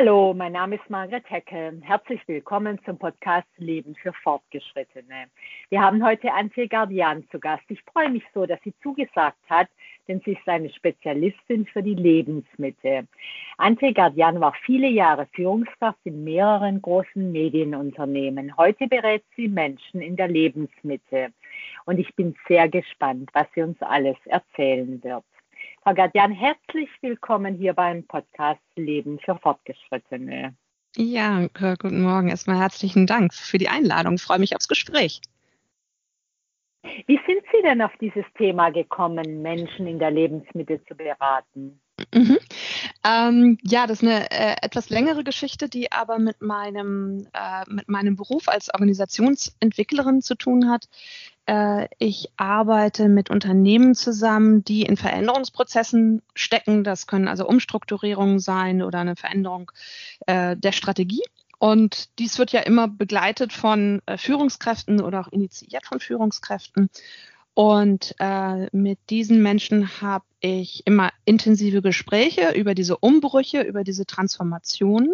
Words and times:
Hallo, 0.00 0.32
mein 0.32 0.52
Name 0.52 0.76
ist 0.76 0.88
Margret 0.88 1.28
Hecke. 1.28 1.76
Herzlich 1.82 2.20
willkommen 2.28 2.78
zum 2.84 2.96
Podcast 2.98 3.48
Leben 3.56 3.96
für 3.96 4.12
Fortgeschrittene. 4.12 5.26
Wir 5.70 5.80
haben 5.80 6.04
heute 6.04 6.32
Antje 6.32 6.68
Gardian 6.68 7.24
zu 7.32 7.40
Gast. 7.40 7.64
Ich 7.66 7.82
freue 7.82 8.08
mich 8.08 8.22
so, 8.32 8.46
dass 8.46 8.60
sie 8.62 8.72
zugesagt 8.80 9.40
hat, 9.50 9.66
denn 10.06 10.22
sie 10.24 10.34
ist 10.34 10.48
eine 10.48 10.70
Spezialistin 10.70 11.66
für 11.66 11.82
die 11.82 11.96
Lebensmitte. 11.96 13.08
Antje 13.56 13.92
Gardian 13.92 14.40
war 14.40 14.54
viele 14.64 14.86
Jahre 14.86 15.26
Führungskraft 15.34 15.98
in 16.04 16.22
mehreren 16.22 16.80
großen 16.80 17.32
Medienunternehmen. 17.32 18.56
Heute 18.56 18.86
berät 18.86 19.24
sie 19.34 19.48
Menschen 19.48 20.00
in 20.00 20.14
der 20.14 20.28
Lebensmitte. 20.28 21.32
Und 21.86 21.98
ich 21.98 22.14
bin 22.14 22.36
sehr 22.46 22.68
gespannt, 22.68 23.30
was 23.32 23.48
sie 23.52 23.62
uns 23.62 23.82
alles 23.82 24.16
erzählen 24.26 25.02
wird. 25.02 25.24
Frau 25.82 25.94
Gardian, 25.94 26.32
herzlich 26.32 26.90
willkommen 27.00 27.54
hier 27.54 27.72
beim 27.72 28.04
Podcast 28.06 28.60
Leben 28.76 29.18
für 29.20 29.36
Fortgeschrittene. 29.36 30.54
Ja, 30.96 31.46
guten 31.54 32.02
Morgen. 32.02 32.28
Erstmal 32.28 32.58
herzlichen 32.58 33.06
Dank 33.06 33.32
für 33.32 33.58
die 33.58 33.68
Einladung. 33.68 34.14
Ich 34.14 34.22
freue 34.22 34.40
mich 34.40 34.56
aufs 34.56 34.68
Gespräch. 34.68 35.20
Wie 37.06 37.20
sind 37.26 37.42
Sie 37.52 37.62
denn 37.62 37.82
auf 37.82 37.92
dieses 38.00 38.24
Thema 38.36 38.70
gekommen, 38.70 39.42
Menschen 39.42 39.86
in 39.86 39.98
der 39.98 40.10
Lebensmittel 40.10 40.82
zu 40.84 40.94
beraten? 40.94 41.80
Mhm. 42.14 42.38
Ähm, 43.04 43.58
ja, 43.62 43.86
das 43.86 44.02
ist 44.02 44.08
eine 44.08 44.30
äh, 44.30 44.56
etwas 44.62 44.90
längere 44.90 45.24
Geschichte, 45.24 45.68
die 45.68 45.92
aber 45.92 46.18
mit 46.18 46.40
meinem, 46.40 47.26
äh, 47.32 47.64
mit 47.68 47.88
meinem 47.88 48.16
Beruf 48.16 48.48
als 48.48 48.72
Organisationsentwicklerin 48.72 50.22
zu 50.22 50.34
tun 50.36 50.70
hat. 50.70 50.88
Äh, 51.48 51.88
ich 51.98 52.28
arbeite 52.36 53.08
mit 53.08 53.30
Unternehmen 53.30 53.94
zusammen, 53.94 54.64
die 54.64 54.82
in 54.82 54.98
Veränderungsprozessen 54.98 56.20
stecken. 56.34 56.84
Das 56.84 57.06
können 57.06 57.26
also 57.26 57.48
Umstrukturierungen 57.48 58.38
sein 58.38 58.82
oder 58.82 58.98
eine 58.98 59.16
Veränderung 59.16 59.72
äh, 60.26 60.56
der 60.56 60.72
Strategie. 60.72 61.22
Und 61.58 62.18
dies 62.18 62.38
wird 62.38 62.52
ja 62.52 62.60
immer 62.60 62.86
begleitet 62.86 63.54
von 63.54 64.02
äh, 64.04 64.18
Führungskräften 64.18 65.00
oder 65.00 65.20
auch 65.20 65.32
initiiert 65.32 65.86
von 65.86 66.00
Führungskräften. 66.00 66.90
Und 67.54 68.14
äh, 68.18 68.68
mit 68.76 68.98
diesen 69.08 69.42
Menschen 69.42 70.02
habe 70.02 70.26
ich 70.40 70.86
immer 70.86 71.10
intensive 71.24 71.80
Gespräche 71.80 72.52
über 72.54 72.74
diese 72.74 72.98
Umbrüche, 72.98 73.62
über 73.62 73.84
diese 73.84 74.04
Transformationen 74.04 75.12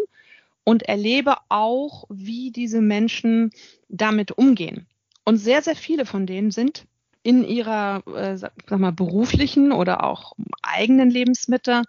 und 0.64 0.83
erlebe 0.83 1.37
auch, 1.48 2.05
wie 2.11 2.50
diese 2.50 2.81
Menschen 2.81 3.53
damit 3.89 4.33
umgehen. 4.33 4.89
Und 5.25 5.39
sehr, 5.39 5.62
sehr 5.62 5.77
viele 5.77 6.06
von 6.06 6.27
denen 6.27 6.50
sind 6.50 6.86
in 7.22 7.44
ihrer, 7.44 8.03
äh, 8.14 8.36
sag 8.36 8.53
mal, 8.70 8.92
beruflichen 8.92 9.72
oder 9.72 10.05
auch 10.05 10.34
eigenen 10.62 11.11
Lebensmittel, 11.11 11.83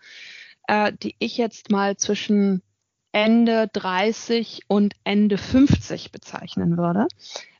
äh, 0.67 0.93
die 0.93 1.15
ich 1.19 1.37
jetzt 1.37 1.69
mal 1.69 1.97
zwischen 1.97 2.61
Ende 3.11 3.69
30 3.73 4.63
und 4.67 4.93
Ende 5.03 5.37
50 5.37 6.11
bezeichnen 6.11 6.77
würde. 6.77 7.07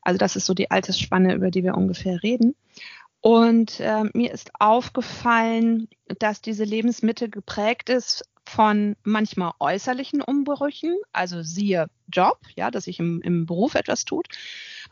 Also 0.02 0.18
das 0.18 0.36
ist 0.36 0.46
so 0.46 0.54
die 0.54 0.72
Altersspanne, 0.72 1.34
über 1.34 1.52
die 1.52 1.64
wir 1.64 1.76
ungefähr 1.76 2.24
reden. 2.24 2.56
Und 3.22 3.80
äh, 3.80 4.04
mir 4.14 4.32
ist 4.32 4.52
aufgefallen, 4.60 5.88
dass 6.20 6.42
diese 6.42 6.64
Lebensmittel 6.64 7.30
geprägt 7.30 7.90
ist 7.90 8.24
von 8.46 8.96
manchmal 9.04 9.54
äußerlichen 9.60 10.22
Umbrüchen, 10.22 10.96
also 11.12 11.42
siehe 11.42 11.88
Job, 12.12 12.40
ja, 12.56 12.72
dass 12.72 12.86
sich 12.86 13.00
im, 13.00 13.22
im 13.22 13.46
Beruf 13.46 13.76
etwas 13.76 14.06
tut, 14.06 14.28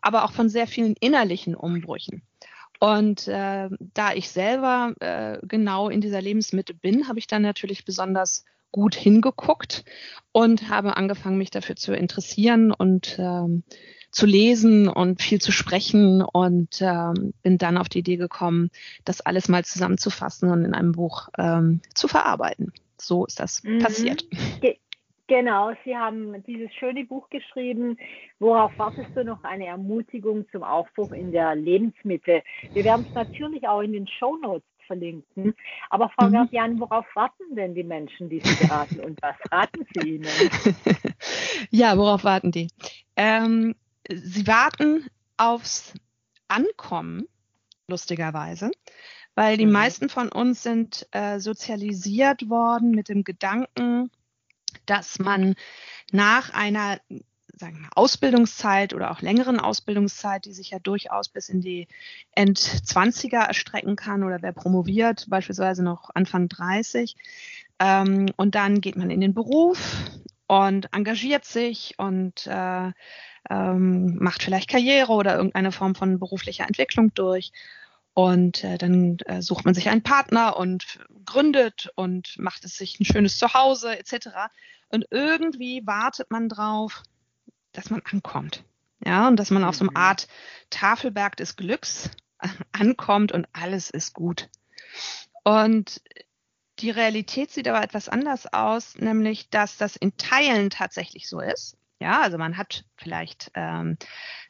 aber 0.01 0.25
auch 0.25 0.31
von 0.31 0.49
sehr 0.49 0.67
vielen 0.67 0.95
innerlichen 0.99 1.55
Umbrüchen. 1.55 2.23
Und 2.79 3.27
äh, 3.27 3.69
da 3.93 4.13
ich 4.13 4.29
selber 4.29 4.93
äh, 4.99 5.37
genau 5.43 5.89
in 5.89 6.01
dieser 6.01 6.21
Lebensmitte 6.21 6.73
bin, 6.73 7.07
habe 7.07 7.19
ich 7.19 7.27
dann 7.27 7.41
natürlich 7.41 7.85
besonders 7.85 8.43
gut 8.71 8.95
hingeguckt 8.95 9.85
und 10.31 10.69
habe 10.69 10.97
angefangen, 10.97 11.37
mich 11.37 11.51
dafür 11.51 11.75
zu 11.75 11.93
interessieren 11.93 12.71
und 12.71 13.17
ähm, 13.19 13.63
zu 14.11 14.25
lesen 14.25 14.87
und 14.87 15.21
viel 15.21 15.39
zu 15.39 15.51
sprechen 15.51 16.21
und 16.21 16.81
ähm, 16.81 17.33
bin 17.41 17.57
dann 17.57 17.77
auf 17.77 17.87
die 17.87 17.99
Idee 17.99 18.17
gekommen, 18.17 18.69
das 19.05 19.21
alles 19.21 19.47
mal 19.47 19.63
zusammenzufassen 19.63 20.51
und 20.51 20.65
in 20.65 20.73
einem 20.73 20.91
Buch 20.91 21.29
ähm, 21.37 21.81
zu 21.93 22.07
verarbeiten. 22.07 22.73
So 23.03 23.25
ist 23.25 23.39
das 23.39 23.63
mhm. 23.63 23.79
passiert. 23.79 24.25
Ge 24.61 24.77
genau, 25.27 25.73
Sie 25.83 25.95
haben 25.95 26.43
dieses 26.43 26.73
schöne 26.75 27.05
Buch 27.05 27.29
geschrieben. 27.29 27.97
Worauf 28.39 28.71
wartest 28.77 29.09
du 29.15 29.23
noch? 29.23 29.43
Eine 29.43 29.67
Ermutigung 29.67 30.45
zum 30.51 30.63
Aufbruch 30.63 31.11
in 31.11 31.31
der 31.31 31.55
Lebensmitte. 31.55 32.43
Wir 32.73 32.83
werden 32.83 33.05
es 33.07 33.15
natürlich 33.15 33.67
auch 33.67 33.81
in 33.81 33.93
den 33.93 34.07
Show 34.07 34.37
Notes 34.37 34.67
verlinken. 34.85 35.55
Aber 35.89 36.09
Frau 36.09 36.27
mhm. 36.27 36.33
Gardian, 36.33 36.79
worauf 36.79 37.05
warten 37.15 37.55
denn 37.55 37.73
die 37.73 37.83
Menschen, 37.83 38.29
die 38.29 38.39
Sie 38.39 38.67
beraten 38.67 38.99
und 38.99 39.21
was 39.21 39.35
raten 39.51 39.85
Sie 39.93 40.15
ihnen? 40.15 40.27
ja, 41.69 41.97
worauf 41.97 42.23
warten 42.23 42.51
die? 42.51 42.67
Ähm, 43.15 43.75
sie 44.09 44.45
warten 44.47 45.07
aufs 45.37 45.93
Ankommen, 46.47 47.27
lustigerweise, 47.87 48.71
weil 49.35 49.57
die 49.57 49.65
mhm. 49.65 49.71
meisten 49.71 50.09
von 50.09 50.29
uns 50.29 50.63
sind 50.63 51.07
äh, 51.11 51.39
sozialisiert 51.39 52.49
worden 52.49 52.91
mit 52.91 53.09
dem 53.09 53.23
Gedanken, 53.23 54.11
dass 54.85 55.19
man 55.19 55.55
nach 56.11 56.53
einer 56.53 56.99
sagen 57.55 57.81
wir, 57.81 57.89
Ausbildungszeit 57.95 58.93
oder 58.93 59.11
auch 59.11 59.21
längeren 59.21 59.59
Ausbildungszeit, 59.59 60.45
die 60.45 60.53
sich 60.53 60.71
ja 60.71 60.79
durchaus 60.79 61.29
bis 61.29 61.49
in 61.49 61.61
die 61.61 61.87
Endzwanziger 62.31 63.41
erstrecken 63.41 63.95
kann 63.95 64.23
oder 64.23 64.41
wer 64.41 64.53
promoviert, 64.53 65.25
beispielsweise 65.29 65.83
noch 65.83 66.09
Anfang 66.13 66.49
30. 66.49 67.15
Ähm, 67.79 68.27
und 68.37 68.55
dann 68.55 68.81
geht 68.81 68.95
man 68.95 69.11
in 69.11 69.21
den 69.21 69.33
Beruf 69.33 69.79
und 70.47 70.93
engagiert 70.93 71.45
sich 71.45 71.95
und 71.97 72.47
äh, 72.47 72.91
ähm, 73.49 74.17
macht 74.19 74.43
vielleicht 74.43 74.69
Karriere 74.69 75.11
oder 75.11 75.35
irgendeine 75.35 75.71
Form 75.71 75.95
von 75.95 76.19
beruflicher 76.19 76.65
Entwicklung 76.65 77.13
durch. 77.13 77.51
Und 78.13 78.63
äh, 78.63 78.77
dann 78.77 79.17
äh, 79.25 79.41
sucht 79.41 79.65
man 79.65 79.73
sich 79.73 79.89
einen 79.89 80.03
Partner 80.03 80.57
und 80.57 80.99
gründet 81.25 81.89
und 81.95 82.35
macht 82.37 82.63
es 82.63 82.77
sich 82.77 82.99
ein 82.99 83.05
schönes 83.05 83.37
Zuhause 83.37 83.97
etc. 83.97 84.29
Und 84.89 85.05
irgendwie 85.09 85.81
wartet 85.85 86.29
man 86.29 86.47
drauf, 86.47 87.01
dass 87.71 87.89
man 87.89 88.01
ankommt. 88.11 88.63
Ja, 89.05 89.27
und 89.27 89.37
dass 89.37 89.49
man 89.49 89.63
auf 89.63 89.75
so 89.75 89.83
einer 89.83 89.91
mhm. 89.91 89.97
Art 89.97 90.27
Tafelberg 90.69 91.35
des 91.37 91.55
Glücks 91.55 92.09
ankommt 92.71 93.31
und 93.31 93.47
alles 93.53 93.89
ist 93.89 94.13
gut. 94.13 94.49
Und 95.43 96.01
die 96.79 96.89
Realität 96.89 97.51
sieht 97.51 97.67
aber 97.67 97.83
etwas 97.83 98.09
anders 98.09 98.51
aus, 98.51 98.95
nämlich 98.95 99.49
dass 99.49 99.77
das 99.77 99.95
in 99.95 100.17
Teilen 100.17 100.69
tatsächlich 100.69 101.27
so 101.27 101.39
ist. 101.39 101.77
Ja, 101.99 102.21
also 102.21 102.37
man 102.37 102.57
hat 102.57 102.85
vielleicht, 102.97 103.51
ähm, 103.53 103.97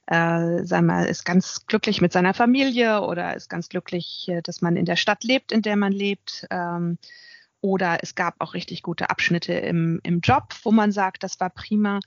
äh, 0.07 0.63
sagen 0.63 0.87
wir, 0.87 1.07
ist 1.07 1.23
ganz 1.23 1.65
glücklich 1.67 2.01
mit 2.01 2.11
seiner 2.11 2.33
Familie 2.33 3.01
oder 3.01 3.35
ist 3.35 3.49
ganz 3.49 3.69
glücklich, 3.69 4.27
äh, 4.27 4.41
dass 4.41 4.61
man 4.61 4.75
in 4.75 4.85
der 4.85 4.95
Stadt 4.95 5.23
lebt, 5.23 5.51
in 5.51 5.61
der 5.61 5.75
man 5.75 5.91
lebt. 5.91 6.47
Ähm, 6.49 6.97
oder 7.61 7.99
es 8.01 8.15
gab 8.15 8.35
auch 8.39 8.53
richtig 8.53 8.81
gute 8.81 9.09
Abschnitte 9.09 9.53
im, 9.53 10.01
im 10.03 10.19
Job, 10.19 10.53
wo 10.63 10.71
man 10.71 10.91
sagt, 10.91 11.23
das 11.23 11.39
war 11.39 11.49
prima. 11.49 11.99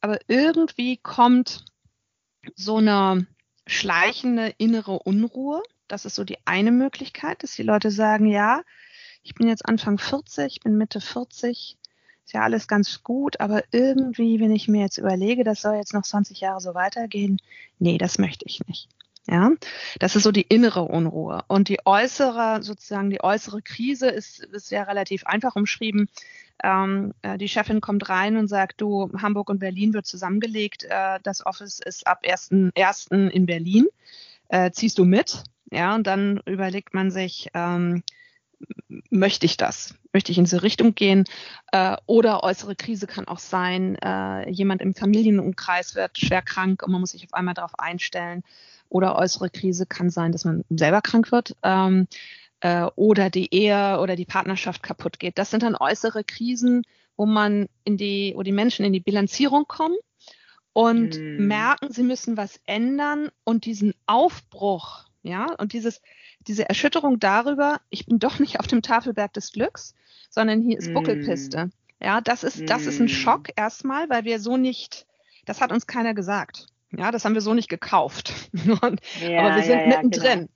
Aber 0.00 0.18
irgendwie 0.28 0.98
kommt 0.98 1.64
so 2.54 2.76
eine 2.76 3.26
schleichende 3.66 4.54
innere 4.58 4.98
Unruhe. 4.98 5.62
Das 5.88 6.04
ist 6.04 6.16
so 6.16 6.24
die 6.24 6.38
eine 6.46 6.70
Möglichkeit, 6.70 7.42
dass 7.42 7.52
die 7.52 7.62
Leute 7.62 7.90
sagen, 7.90 8.26
ja, 8.26 8.62
ich 9.22 9.34
bin 9.34 9.48
jetzt 9.48 9.66
Anfang 9.66 9.98
40, 9.98 10.56
ich 10.56 10.60
bin 10.60 10.76
Mitte 10.76 11.00
40, 11.00 11.78
ist 12.30 12.34
ja 12.34 12.42
alles 12.42 12.68
ganz 12.68 13.02
gut, 13.02 13.40
aber 13.40 13.64
irgendwie, 13.72 14.38
wenn 14.38 14.52
ich 14.52 14.68
mir 14.68 14.82
jetzt 14.82 14.98
überlege, 14.98 15.42
das 15.42 15.62
soll 15.62 15.74
jetzt 15.74 15.94
noch 15.94 16.04
20 16.04 16.40
Jahre 16.40 16.60
so 16.60 16.74
weitergehen, 16.74 17.38
nee, 17.80 17.98
das 17.98 18.18
möchte 18.18 18.44
ich 18.46 18.64
nicht. 18.68 18.88
Ja, 19.26 19.50
das 19.98 20.14
ist 20.14 20.22
so 20.22 20.30
die 20.30 20.46
innere 20.48 20.82
Unruhe. 20.82 21.42
Und 21.48 21.68
die 21.68 21.80
äußere, 21.84 22.62
sozusagen 22.62 23.10
die 23.10 23.20
äußere 23.20 23.62
Krise 23.62 24.08
ist, 24.08 24.44
ist 24.44 24.70
ja 24.70 24.84
relativ 24.84 25.26
einfach 25.26 25.56
umschrieben. 25.56 26.08
Ähm, 26.62 27.14
äh, 27.22 27.36
die 27.36 27.48
Chefin 27.48 27.80
kommt 27.80 28.08
rein 28.08 28.36
und 28.36 28.46
sagt, 28.46 28.80
du, 28.80 29.10
Hamburg 29.20 29.50
und 29.50 29.58
Berlin 29.58 29.92
wird 29.92 30.06
zusammengelegt. 30.06 30.84
Äh, 30.84 31.18
das 31.24 31.44
Office 31.44 31.80
ist 31.80 32.06
ab 32.06 32.22
1.1. 32.24 33.28
in 33.28 33.46
Berlin. 33.46 33.88
Äh, 34.48 34.70
ziehst 34.70 34.98
du 34.98 35.04
mit? 35.04 35.42
Ja, 35.72 35.96
und 35.96 36.06
dann 36.06 36.40
überlegt 36.46 36.94
man 36.94 37.10
sich, 37.10 37.50
ähm, 37.54 38.04
möchte 39.10 39.46
ich 39.46 39.56
das? 39.56 39.94
Möchte 40.12 40.32
ich 40.32 40.38
in 40.38 40.44
diese 40.44 40.62
Richtung 40.62 40.94
gehen? 40.94 41.24
Äh, 41.72 41.96
oder 42.06 42.42
äußere 42.42 42.76
Krise 42.76 43.06
kann 43.06 43.28
auch 43.28 43.38
sein, 43.38 43.96
äh, 43.96 44.48
jemand 44.50 44.82
im 44.82 44.94
Familienumkreis 44.94 45.94
wird 45.94 46.18
schwer 46.18 46.42
krank 46.42 46.82
und 46.82 46.92
man 46.92 47.00
muss 47.00 47.10
sich 47.10 47.24
auf 47.24 47.34
einmal 47.34 47.54
darauf 47.54 47.78
einstellen. 47.78 48.42
Oder 48.88 49.16
äußere 49.16 49.50
Krise 49.50 49.86
kann 49.86 50.10
sein, 50.10 50.32
dass 50.32 50.44
man 50.44 50.64
selber 50.68 51.00
krank 51.00 51.30
wird. 51.30 51.56
Ähm, 51.62 52.08
äh, 52.60 52.84
oder 52.96 53.30
die 53.30 53.54
Ehe 53.54 54.00
oder 54.00 54.16
die 54.16 54.24
Partnerschaft 54.24 54.82
kaputt 54.82 55.18
geht. 55.18 55.38
Das 55.38 55.50
sind 55.50 55.62
dann 55.62 55.76
äußere 55.76 56.24
Krisen, 56.24 56.82
wo 57.16 57.26
man 57.26 57.68
in 57.84 57.96
die, 57.96 58.32
wo 58.36 58.42
die 58.42 58.52
Menschen 58.52 58.84
in 58.84 58.92
die 58.92 59.00
Bilanzierung 59.00 59.66
kommen 59.66 59.96
und 60.72 61.16
hm. 61.16 61.46
merken, 61.46 61.92
sie 61.92 62.02
müssen 62.02 62.36
was 62.36 62.60
ändern 62.66 63.30
und 63.44 63.64
diesen 63.64 63.94
Aufbruch, 64.06 65.04
ja, 65.22 65.52
und 65.58 65.72
dieses, 65.72 66.00
diese 66.46 66.68
Erschütterung 66.68 67.18
darüber, 67.18 67.80
ich 67.90 68.06
bin 68.06 68.18
doch 68.18 68.38
nicht 68.38 68.58
auf 68.58 68.66
dem 68.66 68.82
Tafelberg 68.82 69.32
des 69.32 69.52
Glücks, 69.52 69.94
sondern 70.30 70.62
hier 70.62 70.78
ist 70.78 70.92
Buckelpiste. 70.94 71.70
Ja, 72.02 72.20
das 72.20 72.44
ist, 72.44 72.68
das 72.70 72.86
ist 72.86 72.98
ein 72.98 73.06
mm. 73.06 73.08
Schock 73.08 73.48
erstmal, 73.56 74.08
weil 74.08 74.24
wir 74.24 74.40
so 74.40 74.56
nicht, 74.56 75.06
das 75.44 75.60
hat 75.60 75.70
uns 75.70 75.86
keiner 75.86 76.14
gesagt. 76.14 76.66
Ja, 76.96 77.10
das 77.10 77.24
haben 77.24 77.34
wir 77.34 77.42
so 77.42 77.52
nicht 77.52 77.68
gekauft. 77.68 78.32
Und, 78.82 79.00
ja, 79.20 79.40
aber 79.42 79.56
wir 79.56 79.62
sind 79.62 79.80
ja, 79.80 79.86
mittendrin. 79.86 80.38
Genau. 80.38 80.48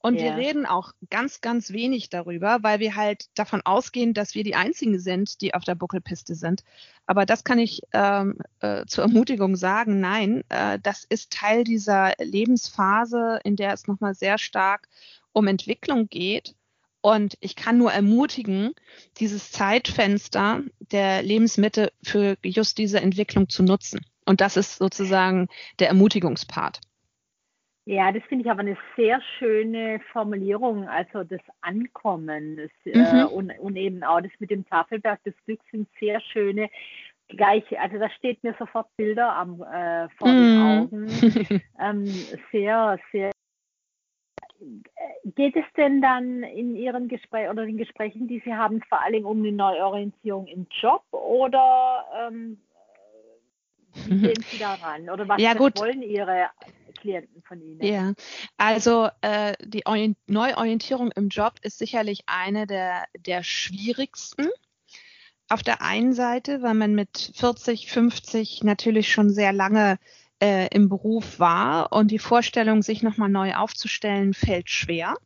Und 0.00 0.14
ja. 0.14 0.24
wir 0.24 0.36
reden 0.36 0.64
auch 0.64 0.92
ganz, 1.10 1.40
ganz 1.40 1.72
wenig 1.72 2.08
darüber, 2.08 2.58
weil 2.62 2.78
wir 2.78 2.94
halt 2.94 3.26
davon 3.34 3.62
ausgehen, 3.64 4.14
dass 4.14 4.34
wir 4.34 4.44
die 4.44 4.54
Einzigen 4.54 5.00
sind, 5.00 5.40
die 5.40 5.54
auf 5.54 5.64
der 5.64 5.74
Buckelpiste 5.74 6.36
sind. 6.36 6.62
Aber 7.06 7.26
das 7.26 7.42
kann 7.42 7.58
ich 7.58 7.82
ähm, 7.92 8.38
äh, 8.60 8.86
zur 8.86 9.04
Ermutigung 9.04 9.56
sagen. 9.56 9.98
Nein, 9.98 10.44
äh, 10.50 10.78
das 10.80 11.04
ist 11.08 11.32
Teil 11.32 11.64
dieser 11.64 12.12
Lebensphase, 12.18 13.40
in 13.42 13.56
der 13.56 13.72
es 13.72 13.88
nochmal 13.88 14.14
sehr 14.14 14.38
stark 14.38 14.88
um 15.32 15.48
Entwicklung 15.48 16.08
geht. 16.08 16.54
Und 17.00 17.36
ich 17.40 17.56
kann 17.56 17.78
nur 17.78 17.92
ermutigen, 17.92 18.72
dieses 19.18 19.50
Zeitfenster 19.50 20.62
der 20.92 21.22
Lebensmitte 21.22 21.92
für 22.02 22.36
just 22.44 22.78
diese 22.78 23.00
Entwicklung 23.00 23.48
zu 23.48 23.62
nutzen. 23.62 24.00
Und 24.26 24.40
das 24.40 24.56
ist 24.56 24.76
sozusagen 24.78 25.48
der 25.78 25.88
Ermutigungspart. 25.88 26.80
Ja, 27.88 28.12
das 28.12 28.22
finde 28.24 28.44
ich 28.44 28.50
aber 28.50 28.60
eine 28.60 28.76
sehr 28.96 29.18
schöne 29.38 29.98
Formulierung, 30.12 30.86
also 30.86 31.24
das 31.24 31.40
Ankommen 31.62 32.58
das, 32.58 32.70
äh, 32.84 32.98
mhm. 32.98 33.18
äh, 33.18 33.24
und, 33.24 33.58
und, 33.60 33.76
eben 33.76 34.04
auch 34.04 34.20
das 34.20 34.30
mit 34.40 34.50
dem 34.50 34.66
Tafelberg 34.68 35.24
des 35.24 35.32
Glücks 35.46 35.64
sind 35.70 35.88
sehr 35.98 36.20
schöne. 36.20 36.68
Gleich, 37.28 37.64
also 37.80 37.98
da 37.98 38.10
steht 38.10 38.44
mir 38.44 38.54
sofort 38.58 38.94
Bilder 38.98 39.34
am, 39.34 39.62
äh, 39.62 40.06
vor 40.18 40.28
mhm. 40.28 40.36
den 40.36 40.60
Augen. 40.60 41.62
ähm, 41.80 42.04
sehr, 42.52 42.98
sehr. 43.10 43.30
Geht 45.24 45.56
es 45.56 45.64
denn 45.74 46.02
dann 46.02 46.42
in 46.42 46.76
Ihren 46.76 47.08
Gesprächen 47.08 47.48
oder 47.48 47.64
den 47.64 47.78
Gesprächen, 47.78 48.28
die 48.28 48.42
Sie 48.44 48.52
haben, 48.52 48.82
vor 48.86 49.00
allem 49.00 49.24
um 49.24 49.38
eine 49.38 49.52
Neuorientierung 49.52 50.46
im 50.46 50.66
Job 50.78 51.04
oder 51.10 52.04
ähm, 52.20 52.60
wie 54.08 54.20
gehen 54.20 54.42
Sie 54.42 54.58
daran? 54.58 55.08
Oder 55.08 55.26
was 55.26 55.40
ja, 55.40 55.58
wollen 55.58 56.02
Ihre 56.02 56.50
Klienten 57.00 57.42
von 57.42 57.60
Ihnen? 57.60 57.82
Ja, 57.82 58.12
also 58.56 59.08
äh, 59.20 59.54
die 59.64 59.86
Orient 59.86 60.16
Neuorientierung 60.26 61.10
im 61.12 61.28
Job 61.28 61.54
ist 61.62 61.78
sicherlich 61.78 62.22
eine 62.26 62.66
der, 62.66 63.04
der 63.18 63.42
schwierigsten. 63.42 64.48
Auf 65.48 65.62
der 65.62 65.80
einen 65.80 66.12
Seite, 66.12 66.62
weil 66.62 66.74
man 66.74 66.94
mit 66.94 67.32
40, 67.34 67.90
50 67.90 68.64
natürlich 68.64 69.10
schon 69.10 69.30
sehr 69.30 69.52
lange 69.52 69.98
äh, 70.40 70.68
im 70.74 70.88
Beruf 70.88 71.38
war 71.38 71.92
und 71.92 72.10
die 72.10 72.18
Vorstellung, 72.18 72.82
sich 72.82 73.02
nochmal 73.02 73.30
neu 73.30 73.54
aufzustellen, 73.54 74.34
fällt 74.34 74.68
schwer. 74.68 75.16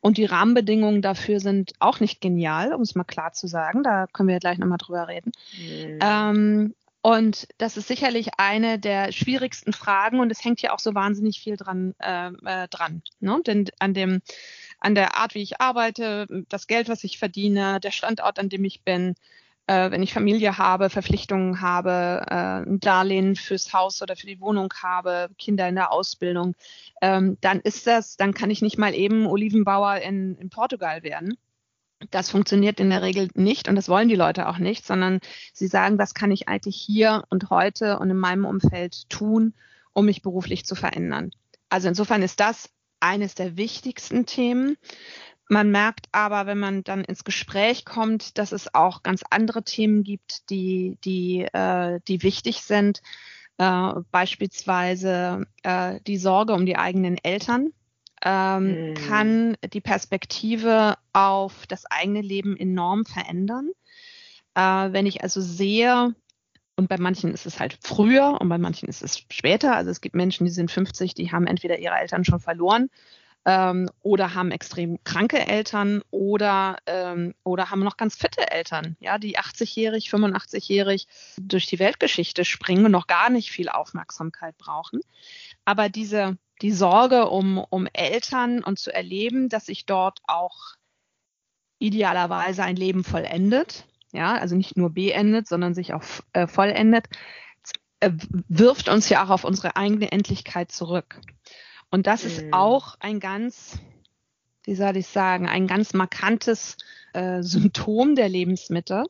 Und 0.00 0.18
die 0.18 0.26
Rahmenbedingungen 0.26 1.00
dafür 1.00 1.40
sind 1.40 1.72
auch 1.78 1.98
nicht 2.00 2.20
genial, 2.20 2.74
um 2.74 2.82
es 2.82 2.94
mal 2.94 3.04
klar 3.04 3.32
zu 3.32 3.46
sagen. 3.46 3.82
Da 3.82 4.06
können 4.12 4.28
wir 4.28 4.38
gleich 4.38 4.58
nochmal 4.58 4.76
drüber 4.76 5.08
reden. 5.08 5.32
Mhm. 5.56 5.98
Ähm, 6.02 6.74
und 7.04 7.48
das 7.58 7.76
ist 7.76 7.86
sicherlich 7.86 8.38
eine 8.38 8.78
der 8.78 9.12
schwierigsten 9.12 9.74
Fragen 9.74 10.20
und 10.20 10.32
es 10.32 10.42
hängt 10.42 10.62
ja 10.62 10.72
auch 10.72 10.78
so 10.78 10.94
wahnsinnig 10.94 11.38
viel 11.38 11.58
dran, 11.58 11.94
äh, 11.98 12.28
äh, 12.46 12.66
dran. 12.68 13.02
Ne? 13.20 13.42
Denn 13.46 13.66
an 13.78 13.92
dem, 13.92 14.22
an 14.80 14.94
der 14.94 15.14
Art, 15.14 15.34
wie 15.34 15.42
ich 15.42 15.60
arbeite, 15.60 16.26
das 16.48 16.66
Geld, 16.66 16.88
was 16.88 17.04
ich 17.04 17.18
verdiene, 17.18 17.78
der 17.78 17.90
Standort, 17.90 18.38
an 18.38 18.48
dem 18.48 18.64
ich 18.64 18.84
bin, 18.84 19.16
äh, 19.66 19.90
wenn 19.90 20.02
ich 20.02 20.14
Familie 20.14 20.56
habe, 20.56 20.88
Verpflichtungen 20.88 21.60
habe, 21.60 22.24
äh, 22.26 22.70
ein 22.70 22.80
Darlehen 22.80 23.36
fürs 23.36 23.74
Haus 23.74 24.00
oder 24.00 24.16
für 24.16 24.26
die 24.26 24.40
Wohnung 24.40 24.72
habe, 24.82 25.28
Kinder 25.36 25.68
in 25.68 25.74
der 25.74 25.92
Ausbildung, 25.92 26.54
ähm, 27.02 27.36
dann 27.42 27.60
ist 27.60 27.86
das, 27.86 28.16
dann 28.16 28.32
kann 28.32 28.50
ich 28.50 28.62
nicht 28.62 28.78
mal 28.78 28.94
eben 28.94 29.26
Olivenbauer 29.26 29.96
in, 29.96 30.36
in 30.36 30.48
Portugal 30.48 31.02
werden. 31.02 31.36
Das 32.10 32.30
funktioniert 32.30 32.80
in 32.80 32.90
der 32.90 33.02
Regel 33.02 33.28
nicht 33.34 33.68
und 33.68 33.76
das 33.76 33.88
wollen 33.88 34.08
die 34.08 34.14
Leute 34.16 34.48
auch 34.48 34.58
nicht, 34.58 34.86
sondern 34.86 35.20
sie 35.52 35.66
sagen, 35.66 35.98
was 35.98 36.14
kann 36.14 36.30
ich 36.30 36.48
eigentlich 36.48 36.76
hier 36.76 37.24
und 37.30 37.50
heute 37.50 37.98
und 37.98 38.10
in 38.10 38.16
meinem 38.16 38.44
Umfeld 38.44 39.08
tun, 39.08 39.54
um 39.92 40.06
mich 40.06 40.22
beruflich 40.22 40.64
zu 40.64 40.74
verändern. 40.74 41.30
Also 41.68 41.88
insofern 41.88 42.22
ist 42.22 42.40
das 42.40 42.70
eines 43.00 43.34
der 43.34 43.56
wichtigsten 43.56 44.26
Themen. 44.26 44.76
Man 45.48 45.70
merkt 45.70 46.06
aber, 46.12 46.46
wenn 46.46 46.58
man 46.58 46.84
dann 46.84 47.04
ins 47.04 47.24
Gespräch 47.24 47.84
kommt, 47.84 48.38
dass 48.38 48.52
es 48.52 48.74
auch 48.74 49.02
ganz 49.02 49.22
andere 49.28 49.62
Themen 49.62 50.02
gibt, 50.02 50.48
die, 50.50 50.96
die, 51.04 51.42
äh, 51.52 52.00
die 52.08 52.22
wichtig 52.22 52.62
sind. 52.62 53.02
Äh, 53.58 53.92
beispielsweise 54.10 55.46
äh, 55.62 56.00
die 56.06 56.16
Sorge 56.16 56.54
um 56.54 56.66
die 56.66 56.76
eigenen 56.76 57.18
Eltern 57.22 57.72
ähm, 58.24 58.90
mhm. 58.90 58.94
kann 58.94 59.56
die 59.72 59.80
Perspektive 59.80 60.96
auf 61.12 61.66
das 61.66 61.86
eigene 61.86 62.22
Leben 62.22 62.56
enorm 62.56 63.04
verändern. 63.04 63.70
Äh, 64.54 64.92
wenn 64.92 65.06
ich 65.06 65.22
also 65.22 65.40
sehe, 65.40 66.14
und 66.76 66.88
bei 66.88 66.98
manchen 66.98 67.32
ist 67.32 67.46
es 67.46 67.60
halt 67.60 67.78
früher 67.82 68.40
und 68.40 68.48
bei 68.48 68.58
manchen 68.58 68.88
ist 68.88 69.02
es 69.02 69.18
später. 69.30 69.76
Also 69.76 69.90
es 69.90 70.00
gibt 70.00 70.16
Menschen, 70.16 70.44
die 70.44 70.52
sind 70.52 70.70
50, 70.70 71.14
die 71.14 71.30
haben 71.30 71.46
entweder 71.46 71.78
ihre 71.78 71.94
Eltern 71.94 72.24
schon 72.24 72.40
verloren 72.40 72.88
ähm, 73.44 73.90
oder 74.02 74.34
haben 74.34 74.50
extrem 74.50 75.02
kranke 75.04 75.46
Eltern 75.46 76.02
oder, 76.10 76.76
ähm, 76.86 77.34
oder 77.44 77.70
haben 77.70 77.84
noch 77.84 77.96
ganz 77.96 78.16
fitte 78.16 78.50
Eltern, 78.50 78.96
ja, 79.00 79.18
die 79.18 79.38
80-jährig, 79.38 80.08
85-jährig 80.08 81.06
durch 81.38 81.66
die 81.66 81.78
Weltgeschichte 81.78 82.44
springen 82.44 82.86
und 82.86 82.92
noch 82.92 83.06
gar 83.06 83.30
nicht 83.30 83.50
viel 83.50 83.68
Aufmerksamkeit 83.68 84.56
brauchen. 84.56 85.00
Aber 85.64 85.88
diese 85.88 86.38
die 86.62 86.72
Sorge 86.72 87.28
um, 87.28 87.58
um 87.58 87.86
Eltern 87.92 88.62
und 88.62 88.78
zu 88.78 88.94
erleben, 88.94 89.48
dass 89.48 89.66
sich 89.66 89.86
dort 89.86 90.20
auch 90.26 90.74
idealerweise 91.78 92.62
ein 92.62 92.76
Leben 92.76 93.04
vollendet, 93.04 93.86
ja, 94.12 94.34
also 94.34 94.54
nicht 94.54 94.76
nur 94.76 94.90
beendet, 94.90 95.48
sondern 95.48 95.74
sich 95.74 95.92
auch 95.92 96.04
äh, 96.32 96.46
vollendet, 96.46 97.08
äh, 98.00 98.12
wirft 98.48 98.88
uns 98.88 99.08
ja 99.08 99.24
auch 99.24 99.30
auf 99.30 99.44
unsere 99.44 99.76
eigene 99.76 100.12
Endlichkeit 100.12 100.70
zurück. 100.70 101.20
Und 101.94 102.08
das 102.08 102.24
mhm. 102.24 102.28
ist 102.28 102.44
auch 102.50 102.96
ein 102.98 103.20
ganz, 103.20 103.78
wie 104.64 104.74
soll 104.74 104.96
ich 104.96 105.06
sagen, 105.06 105.48
ein 105.48 105.68
ganz 105.68 105.94
markantes 105.94 106.76
äh, 107.12 107.40
Symptom 107.44 108.16
der 108.16 108.28
Lebensmittel, 108.28 109.04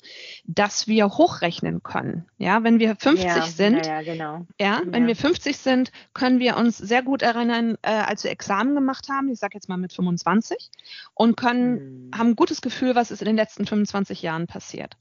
dass 0.45 0.87
wir 0.87 1.09
hochrechnen 1.09 1.83
können. 1.83 2.27
Ja, 2.37 2.63
wenn 2.63 2.81
wir 2.81 2.95
50 2.95 3.25
ja, 3.25 3.47
sind, 3.47 3.87
ja, 3.87 4.03
genau. 4.03 4.47
ja, 4.61 4.83
wenn 4.85 5.05
ja. 5.05 5.09
wir 5.09 5.17
50 5.17 5.57
sind, 5.57 5.93
können 6.13 6.41
wir 6.41 6.59
uns 6.59 6.77
sehr 6.77 7.03
gut 7.03 7.23
erinnern, 7.23 7.79
äh, 7.81 7.89
als 7.89 8.23
wir 8.23 8.31
Examen 8.31 8.75
gemacht 8.75 9.09
haben, 9.09 9.31
ich 9.31 9.39
sage 9.39 9.55
jetzt 9.55 9.71
mal 9.71 9.79
mit 9.79 9.95
25, 9.95 10.71
und 11.15 11.39
können, 11.39 12.09
mhm. 12.09 12.19
haben 12.19 12.29
ein 12.33 12.37
gutes 12.37 12.61
Gefühl, 12.61 12.95
was 12.95 13.13
ist 13.13 13.23
in 13.23 13.27
den 13.27 13.37
letzten 13.37 13.65
25 13.65 14.21
Jahren 14.21 14.47
passiert. 14.47 14.95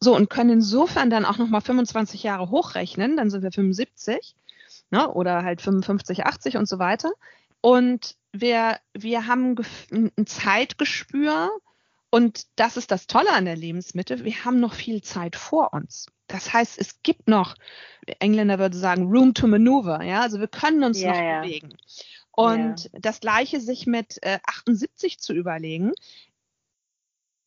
So, 0.00 0.16
und 0.16 0.30
können 0.30 0.48
insofern 0.48 1.10
dann 1.10 1.26
auch 1.26 1.36
nochmal 1.36 1.60
25 1.60 2.22
Jahre 2.22 2.48
hochrechnen, 2.48 3.18
dann 3.18 3.28
sind 3.28 3.42
wir 3.42 3.52
75, 3.52 4.34
ne, 4.90 5.10
oder 5.10 5.44
halt 5.44 5.60
55, 5.60 6.26
80 6.26 6.56
und 6.56 6.66
so 6.66 6.78
weiter. 6.78 7.10
Und 7.60 8.16
wir, 8.32 8.78
wir 8.94 9.26
haben 9.26 9.56
ein 9.90 10.26
Zeitgespür, 10.26 11.50
und 12.10 12.46
das 12.56 12.76
ist 12.76 12.90
das 12.90 13.06
Tolle 13.06 13.32
an 13.32 13.44
der 13.44 13.56
Lebensmittel. 13.56 14.24
Wir 14.24 14.44
haben 14.44 14.58
noch 14.58 14.74
viel 14.74 15.00
Zeit 15.00 15.36
vor 15.36 15.72
uns. 15.72 16.06
Das 16.26 16.52
heißt, 16.52 16.78
es 16.78 17.02
gibt 17.02 17.28
noch, 17.28 17.54
Engländer 18.18 18.58
würde 18.58 18.76
sagen, 18.76 19.06
Room 19.06 19.32
to 19.32 19.46
Maneuver. 19.46 20.02
Ja, 20.02 20.20
also 20.22 20.40
wir 20.40 20.48
können 20.48 20.82
uns 20.82 21.00
ja, 21.00 21.10
noch 21.10 21.20
ja. 21.20 21.40
bewegen. 21.40 21.76
Und 22.32 22.84
ja. 22.84 22.98
das 23.00 23.20
Gleiche 23.20 23.60
sich 23.60 23.86
mit 23.86 24.18
äh, 24.22 24.38
78 24.44 25.20
zu 25.20 25.32
überlegen, 25.32 25.92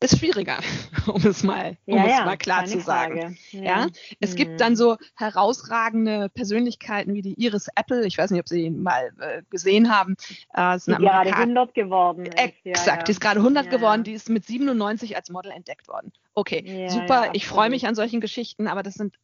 ist 0.03 0.19
schwieriger, 0.19 0.59
um 1.07 1.25
es 1.25 1.43
mal, 1.43 1.77
um 1.85 1.97
ja, 1.97 2.03
es 2.03 2.09
ja, 2.11 2.25
mal 2.25 2.37
klar 2.37 2.65
zu 2.65 2.79
sagen. 2.79 3.37
Ja. 3.51 3.61
ja. 3.61 3.87
es 4.19 4.31
mhm. 4.31 4.35
gibt 4.35 4.61
dann 4.61 4.75
so 4.75 4.97
herausragende 5.15 6.29
Persönlichkeiten 6.29 7.13
wie 7.13 7.21
die 7.21 7.41
Iris 7.41 7.67
Apple. 7.75 8.05
Ich 8.05 8.17
weiß 8.17 8.31
nicht, 8.31 8.41
ob 8.41 8.49
Sie 8.49 8.65
ihn 8.65 8.83
mal 8.83 9.11
äh, 9.19 9.41
gesehen 9.49 9.89
haben. 9.89 10.15
Äh, 10.55 10.75
ist 10.75 10.87
die 10.87 10.93
gerade 10.93 11.33
100 11.33 11.73
geworden 11.73 12.25
ist. 12.25 12.37
Exakt, 12.37 13.07
die 13.07 13.11
ist 13.11 13.21
gerade 13.21 13.39
100 13.39 13.69
geworden. 13.69 14.03
Die 14.03 14.13
ist 14.13 14.29
mit 14.29 14.45
97 14.45 15.15
als 15.15 15.29
Model 15.29 15.51
entdeckt 15.51 15.87
worden. 15.87 16.11
Okay, 16.35 16.87
super. 16.89 17.29
ich 17.33 17.47
freue 17.47 17.69
mich 17.69 17.87
an 17.87 17.95
solchen 17.95 18.19
Geschichten, 18.19 18.67
aber 18.67 18.83
das 18.83 18.95
sind 18.95 19.17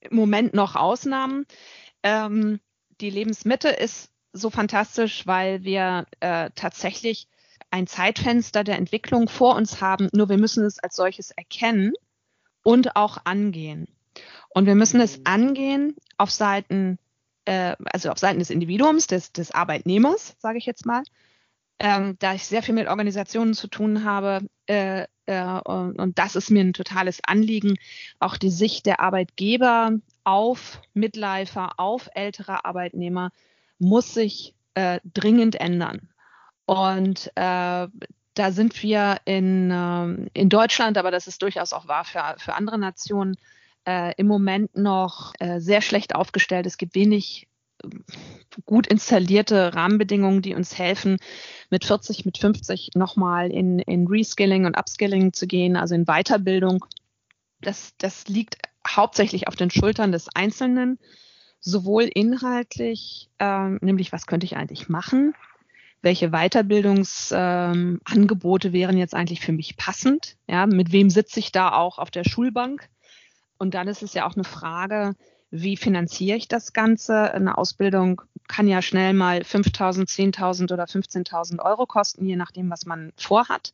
im 0.00 0.16
Moment 0.16 0.54
noch 0.54 0.76
Ausnahmen. 0.76 1.46
Ähm, 2.02 2.60
die 3.00 3.10
Lebensmitte 3.10 3.68
ist 3.68 4.10
so 4.32 4.48
fantastisch, 4.50 5.26
weil 5.26 5.64
wir 5.64 6.06
äh, 6.20 6.50
tatsächlich 6.54 7.28
ein 7.70 7.86
Zeitfenster 7.86 8.64
der 8.64 8.76
Entwicklung 8.76 9.28
vor 9.28 9.54
uns 9.56 9.80
haben, 9.80 10.08
nur 10.12 10.28
wir 10.28 10.38
müssen 10.38 10.64
es 10.64 10.78
als 10.78 10.96
solches 10.96 11.30
erkennen 11.30 11.92
und 12.62 12.96
auch 12.96 13.18
angehen. 13.24 13.88
Und 14.50 14.66
wir 14.66 14.74
müssen 14.74 15.00
es 15.00 15.24
angehen 15.24 15.96
auf 16.18 16.30
Seiten, 16.30 16.98
äh, 17.44 17.76
also 17.84 18.10
auf 18.10 18.18
Seiten 18.18 18.40
des 18.40 18.50
Individuums, 18.50 19.06
des, 19.06 19.32
des 19.32 19.52
Arbeitnehmers, 19.52 20.34
sage 20.38 20.58
ich 20.58 20.66
jetzt 20.66 20.86
mal, 20.86 21.02
ähm, 21.78 22.16
da 22.18 22.34
ich 22.34 22.44
sehr 22.44 22.62
viel 22.62 22.74
mit 22.74 22.88
Organisationen 22.88 23.54
zu 23.54 23.68
tun 23.68 24.04
habe, 24.04 24.46
äh, 24.66 25.06
äh, 25.26 25.60
und, 25.64 25.98
und 25.98 26.18
das 26.18 26.36
ist 26.36 26.50
mir 26.50 26.62
ein 26.62 26.72
totales 26.72 27.20
Anliegen, 27.24 27.78
auch 28.18 28.36
die 28.36 28.50
Sicht 28.50 28.84
der 28.86 29.00
Arbeitgeber 29.00 29.92
auf 30.24 30.82
Mitläufer, 30.92 31.72
auf 31.78 32.10
ältere 32.14 32.64
Arbeitnehmer 32.64 33.30
muss 33.78 34.12
sich 34.12 34.54
äh, 34.74 35.00
dringend 35.04 35.54
ändern. 35.54 36.10
Und 36.70 37.32
äh, 37.34 37.88
da 38.34 38.52
sind 38.52 38.80
wir 38.84 39.16
in, 39.24 39.72
ähm, 39.72 40.28
in 40.34 40.48
Deutschland, 40.48 40.98
aber 40.98 41.10
das 41.10 41.26
ist 41.26 41.42
durchaus 41.42 41.72
auch 41.72 41.88
wahr 41.88 42.04
für, 42.04 42.36
für 42.38 42.54
andere 42.54 42.78
Nationen, 42.78 43.34
äh, 43.88 44.14
im 44.16 44.28
Moment 44.28 44.76
noch 44.76 45.32
äh, 45.40 45.58
sehr 45.58 45.80
schlecht 45.80 46.14
aufgestellt. 46.14 46.66
Es 46.66 46.78
gibt 46.78 46.94
wenig 46.94 47.48
äh, 47.82 47.88
gut 48.66 48.86
installierte 48.86 49.74
Rahmenbedingungen, 49.74 50.42
die 50.42 50.54
uns 50.54 50.78
helfen, 50.78 51.16
mit 51.70 51.84
40, 51.84 52.24
mit 52.24 52.38
50 52.38 52.90
nochmal 52.94 53.50
in, 53.50 53.80
in 53.80 54.06
Reskilling 54.06 54.64
und 54.64 54.78
Upskilling 54.78 55.32
zu 55.32 55.48
gehen, 55.48 55.76
also 55.76 55.96
in 55.96 56.04
Weiterbildung. 56.04 56.84
Das, 57.62 57.94
das 57.98 58.28
liegt 58.28 58.58
hauptsächlich 58.86 59.48
auf 59.48 59.56
den 59.56 59.72
Schultern 59.72 60.12
des 60.12 60.28
Einzelnen, 60.36 61.00
sowohl 61.58 62.04
inhaltlich, 62.04 63.28
ähm, 63.40 63.80
nämlich 63.82 64.12
was 64.12 64.28
könnte 64.28 64.46
ich 64.46 64.56
eigentlich 64.56 64.88
machen, 64.88 65.34
welche 66.02 66.30
Weiterbildungsangebote 66.30 68.68
ähm, 68.68 68.72
wären 68.72 68.96
jetzt 68.96 69.14
eigentlich 69.14 69.40
für 69.40 69.52
mich 69.52 69.76
passend, 69.76 70.36
ja, 70.48 70.66
mit 70.66 70.92
wem 70.92 71.10
sitze 71.10 71.40
ich 71.40 71.52
da 71.52 71.72
auch 71.72 71.98
auf 71.98 72.10
der 72.10 72.24
Schulbank. 72.24 72.88
Und 73.58 73.74
dann 73.74 73.88
ist 73.88 74.02
es 74.02 74.14
ja 74.14 74.26
auch 74.26 74.34
eine 74.34 74.44
Frage, 74.44 75.14
wie 75.50 75.76
finanziere 75.76 76.36
ich 76.36 76.48
das 76.48 76.72
Ganze? 76.72 77.34
Eine 77.34 77.58
Ausbildung 77.58 78.22
kann 78.48 78.68
ja 78.68 78.82
schnell 78.82 79.12
mal 79.12 79.40
5.000, 79.40 80.08
10.000 80.08 80.72
oder 80.72 80.84
15.000 80.84 81.60
Euro 81.60 81.86
kosten, 81.86 82.24
je 82.24 82.36
nachdem, 82.36 82.70
was 82.70 82.86
man 82.86 83.12
vorhat. 83.16 83.72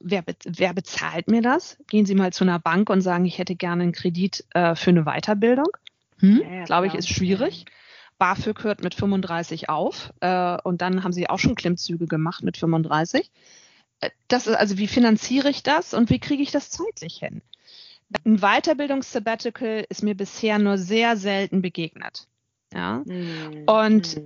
Wer, 0.00 0.22
be 0.22 0.34
wer 0.44 0.74
bezahlt 0.74 1.28
mir 1.28 1.40
das? 1.40 1.78
Gehen 1.88 2.04
Sie 2.04 2.14
mal 2.14 2.32
zu 2.32 2.44
einer 2.44 2.58
Bank 2.58 2.90
und 2.90 3.00
sagen, 3.00 3.24
ich 3.24 3.38
hätte 3.38 3.54
gerne 3.54 3.84
einen 3.84 3.92
Kredit 3.92 4.44
äh, 4.50 4.74
für 4.74 4.90
eine 4.90 5.04
Weiterbildung. 5.04 5.68
Hm? 6.18 6.42
Ja, 6.42 6.54
ja, 6.56 6.64
Glaube 6.64 6.88
ich, 6.88 6.94
ist 6.94 7.08
schwierig. 7.08 7.64
BAföG 8.18 8.62
hört 8.64 8.82
mit 8.82 8.94
35 8.94 9.68
auf 9.68 10.12
äh, 10.20 10.56
und 10.62 10.82
dann 10.82 11.04
haben 11.04 11.12
sie 11.12 11.28
auch 11.28 11.38
schon 11.38 11.54
Klimmzüge 11.54 12.06
gemacht 12.06 12.42
mit 12.42 12.56
35. 12.56 13.30
Äh, 14.00 14.10
das 14.28 14.46
ist 14.46 14.54
also, 14.54 14.78
wie 14.78 14.86
finanziere 14.86 15.50
ich 15.50 15.62
das 15.62 15.94
und 15.94 16.10
wie 16.10 16.18
kriege 16.18 16.42
ich 16.42 16.50
das 16.50 16.70
zeitlich 16.70 17.16
hin? 17.18 17.42
Ein 18.24 18.38
Weiterbildungs-Sabbatical 18.38 19.86
ist 19.88 20.02
mir 20.02 20.14
bisher 20.14 20.58
nur 20.58 20.78
sehr 20.78 21.16
selten 21.16 21.62
begegnet. 21.62 22.28
Ja? 22.72 23.02
Mhm. 23.04 23.64
Und 23.66 24.06
hm. 24.06 24.24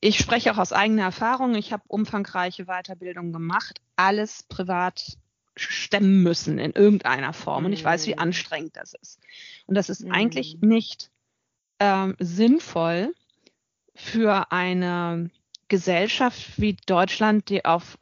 ich 0.00 0.18
spreche 0.18 0.52
auch 0.52 0.58
aus 0.58 0.72
eigener 0.72 1.02
Erfahrung. 1.02 1.54
Ich 1.54 1.72
habe 1.72 1.82
umfangreiche 1.88 2.66
Weiterbildungen 2.66 3.32
gemacht, 3.32 3.80
alles 3.96 4.44
privat 4.44 5.16
stemmen 5.56 6.22
müssen 6.22 6.58
in 6.58 6.72
irgendeiner 6.72 7.32
Form. 7.32 7.64
Und 7.64 7.72
ich 7.72 7.84
weiß, 7.84 8.06
wie 8.06 8.12
hm. 8.12 8.20
anstrengend 8.20 8.76
das 8.76 8.94
ist. 8.94 9.20
Und 9.66 9.74
das 9.74 9.88
ist 9.88 10.04
mhm. 10.04 10.12
eigentlich 10.12 10.58
nicht 10.60 11.10
ähm, 11.80 12.14
sinnvoll 12.18 13.14
für 13.94 14.50
eine 14.52 15.30
Gesellschaft 15.68 16.60
wie 16.60 16.76
Deutschland, 16.86 17.48
die 17.48 17.64
auf, 17.64 17.98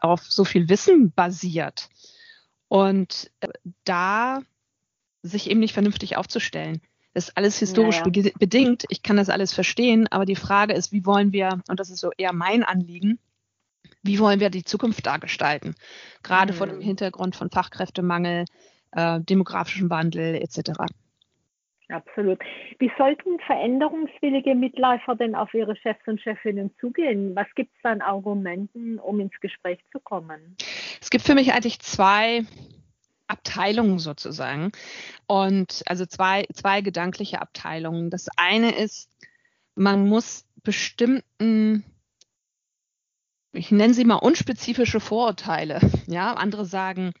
auf 0.00 0.22
so 0.22 0.44
viel 0.44 0.68
Wissen 0.68 1.12
basiert. 1.12 1.88
Und 2.68 3.30
äh, 3.40 3.48
da 3.84 4.40
sich 5.22 5.50
eben 5.50 5.60
nicht 5.60 5.74
vernünftig 5.74 6.16
aufzustellen. 6.16 6.80
Das 7.12 7.28
ist 7.28 7.36
alles 7.36 7.58
historisch 7.58 7.96
ja, 7.98 8.04
ja. 8.06 8.30
bedingt. 8.38 8.84
Ich 8.88 9.02
kann 9.02 9.16
das 9.16 9.28
alles 9.28 9.52
verstehen, 9.52 10.06
aber 10.06 10.24
die 10.24 10.36
Frage 10.36 10.74
ist, 10.74 10.92
wie 10.92 11.04
wollen 11.04 11.32
wir, 11.32 11.60
und 11.68 11.80
das 11.80 11.90
ist 11.90 12.00
so 12.00 12.10
eher 12.16 12.32
mein 12.32 12.62
Anliegen, 12.62 13.18
wie 14.02 14.18
wollen 14.18 14.40
wir 14.40 14.50
die 14.50 14.64
Zukunft 14.64 15.04
dargestalten? 15.06 15.74
Gerade 16.22 16.52
mhm. 16.52 16.56
vor 16.56 16.66
dem 16.68 16.76
mhm. 16.76 16.82
Hintergrund 16.82 17.36
von 17.36 17.50
Fachkräftemangel, 17.50 18.44
äh, 18.92 19.20
demografischem 19.20 19.90
Wandel 19.90 20.36
etc. 20.36 20.70
Absolut. 21.90 22.38
Wie 22.78 22.90
sollten 22.96 23.38
veränderungswillige 23.40 24.54
Mitläufer 24.54 25.16
denn 25.16 25.34
auf 25.34 25.52
ihre 25.54 25.74
Chefs 25.76 26.06
und 26.06 26.20
Chefinnen 26.20 26.70
zugehen? 26.80 27.34
Was 27.34 27.48
gibt 27.56 27.72
es 27.76 27.84
an 27.84 28.00
Argumenten, 28.00 28.98
um 28.98 29.18
ins 29.20 29.38
Gespräch 29.40 29.80
zu 29.90 29.98
kommen? 29.98 30.56
Es 31.00 31.10
gibt 31.10 31.24
für 31.24 31.34
mich 31.34 31.52
eigentlich 31.52 31.80
zwei 31.80 32.44
Abteilungen 33.26 33.98
sozusagen. 33.98 34.72
Und 35.26 35.82
also 35.86 36.06
zwei, 36.06 36.46
zwei 36.52 36.80
gedankliche 36.80 37.40
Abteilungen. 37.40 38.10
Das 38.10 38.28
eine 38.36 38.74
ist, 38.76 39.08
man 39.74 40.08
muss 40.08 40.44
bestimmten, 40.62 41.84
ich 43.52 43.70
nenne 43.70 43.94
sie 43.94 44.04
mal 44.04 44.16
unspezifische 44.16 45.00
Vorurteile. 45.00 45.80
Ja, 46.06 46.34
andere 46.34 46.66
sagen, 46.66 47.12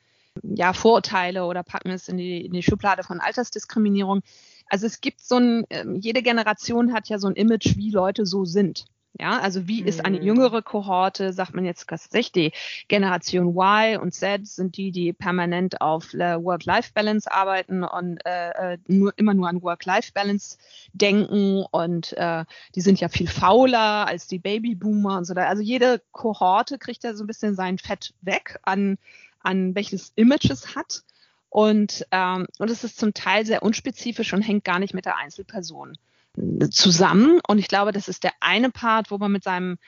ja, 0.42 0.72
Vorurteile 0.72 1.44
oder 1.44 1.62
packen 1.62 1.90
es 1.90 2.08
in 2.08 2.16
die, 2.16 2.44
in 2.46 2.52
die 2.52 2.62
Schublade 2.62 3.02
von 3.02 3.20
Altersdiskriminierung. 3.20 4.22
Also 4.70 4.86
es 4.86 5.00
gibt 5.00 5.20
so 5.20 5.36
ein, 5.36 5.64
ähm, 5.68 5.96
jede 5.96 6.22
Generation 6.22 6.94
hat 6.94 7.08
ja 7.08 7.18
so 7.18 7.28
ein 7.28 7.36
Image, 7.36 7.76
wie 7.76 7.90
Leute 7.90 8.24
so 8.24 8.44
sind. 8.44 8.86
Ja, 9.18 9.40
also 9.40 9.66
wie 9.66 9.82
ist 9.82 10.04
eine 10.04 10.18
mhm. 10.18 10.24
jüngere 10.24 10.62
Kohorte, 10.62 11.32
sagt 11.32 11.52
man 11.52 11.64
jetzt 11.64 11.88
tatsächlich, 11.88 12.32
die 12.32 12.52
Generation 12.88 13.48
Y 13.56 14.00
und 14.00 14.14
Z 14.14 14.46
sind 14.46 14.76
die, 14.76 14.92
die 14.92 15.12
permanent 15.12 15.80
auf 15.80 16.14
Work-Life-Balance 16.14 17.30
arbeiten 17.30 17.82
und 17.82 18.24
äh, 18.24 18.74
äh, 18.74 18.78
nur, 18.86 19.12
immer 19.16 19.34
nur 19.34 19.48
an 19.48 19.62
Work-Life-Balance 19.62 20.58
denken 20.92 21.64
und 21.70 22.12
äh, 22.16 22.44
die 22.76 22.80
sind 22.80 23.00
ja 23.00 23.08
viel 23.08 23.26
fauler 23.26 24.06
als 24.06 24.28
die 24.28 24.38
Babyboomer 24.38 25.18
und 25.18 25.24
so 25.24 25.34
da. 25.34 25.48
Also 25.48 25.62
jede 25.62 26.00
Kohorte 26.12 26.78
kriegt 26.78 27.02
ja 27.02 27.12
so 27.12 27.24
ein 27.24 27.26
bisschen 27.26 27.56
sein 27.56 27.78
Fett 27.78 28.14
weg 28.22 28.60
an, 28.62 28.96
an 29.40 29.74
welches 29.74 30.12
Image 30.14 30.48
es 30.50 30.76
hat. 30.76 31.02
Und, 31.50 32.06
ähm, 32.12 32.46
und 32.58 32.70
es 32.70 32.84
ist 32.84 32.98
zum 32.98 33.12
Teil 33.12 33.44
sehr 33.44 33.62
unspezifisch 33.62 34.32
und 34.32 34.42
hängt 34.42 34.64
gar 34.64 34.78
nicht 34.78 34.94
mit 34.94 35.04
der 35.04 35.16
Einzelperson 35.16 35.98
zusammen. 36.70 37.40
Und 37.46 37.58
ich 37.58 37.68
glaube, 37.68 37.92
das 37.92 38.08
ist 38.08 38.22
der 38.22 38.32
eine 38.40 38.70
Part, 38.70 39.10
wo 39.10 39.18
man 39.18 39.32
mit 39.32 39.42
seinem 39.42 39.78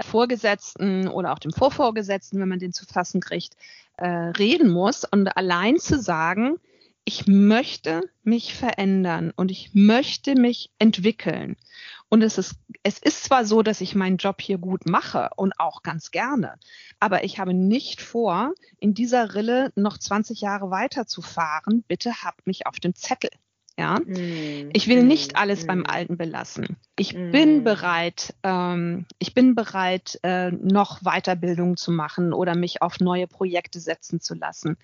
Vorgesetzten 0.00 1.06
oder 1.08 1.32
auch 1.32 1.38
dem 1.38 1.52
Vorvorgesetzten, 1.52 2.40
wenn 2.40 2.48
man 2.48 2.58
den 2.58 2.72
zu 2.72 2.84
fassen 2.86 3.20
kriegt, 3.20 3.56
äh, 3.96 4.06
reden 4.06 4.70
muss. 4.70 5.04
Und 5.04 5.28
allein 5.36 5.78
zu 5.78 6.00
sagen, 6.00 6.58
ich 7.04 7.26
möchte 7.26 8.02
mich 8.22 8.54
verändern 8.54 9.32
und 9.34 9.50
ich 9.50 9.74
möchte 9.74 10.34
mich 10.34 10.70
entwickeln. 10.78 11.56
Und 12.08 12.22
es 12.22 12.38
ist, 12.38 12.56
es 12.82 12.98
ist 12.98 13.24
zwar 13.24 13.44
so, 13.44 13.62
dass 13.62 13.80
ich 13.80 13.94
meinen 13.94 14.18
Job 14.18 14.40
hier 14.40 14.58
gut 14.58 14.86
mache 14.86 15.30
und 15.36 15.58
auch 15.58 15.82
ganz 15.82 16.10
gerne, 16.10 16.58
aber 17.00 17.24
ich 17.24 17.38
habe 17.38 17.54
nicht 17.54 18.00
vor, 18.02 18.52
in 18.78 18.94
dieser 18.94 19.34
Rille 19.34 19.72
noch 19.76 19.98
20 19.98 20.40
Jahre 20.40 20.70
weiterzufahren. 20.70 21.84
Bitte 21.88 22.22
habt 22.22 22.46
mich 22.46 22.66
auf 22.66 22.78
dem 22.78 22.94
Zettel. 22.94 23.30
Ja, 23.78 23.98
mm, 24.00 24.70
ich 24.72 24.86
will 24.86 25.02
nicht 25.02 25.36
alles 25.36 25.64
mm, 25.64 25.66
beim 25.66 25.86
Alten 25.86 26.16
belassen. 26.18 26.76
Ich 26.98 27.14
mm. 27.14 27.30
bin 27.30 27.64
bereit, 27.64 28.34
ähm, 28.42 29.06
ich 29.18 29.32
bin 29.32 29.54
bereit, 29.54 30.18
äh, 30.22 30.50
noch 30.50 31.00
Weiterbildung 31.00 31.76
zu 31.76 31.90
machen 31.90 32.34
oder 32.34 32.54
mich 32.54 32.82
auf 32.82 33.00
neue 33.00 33.26
Projekte 33.26 33.80
setzen 33.80 34.20
zu 34.20 34.34
lassen. 34.34 34.76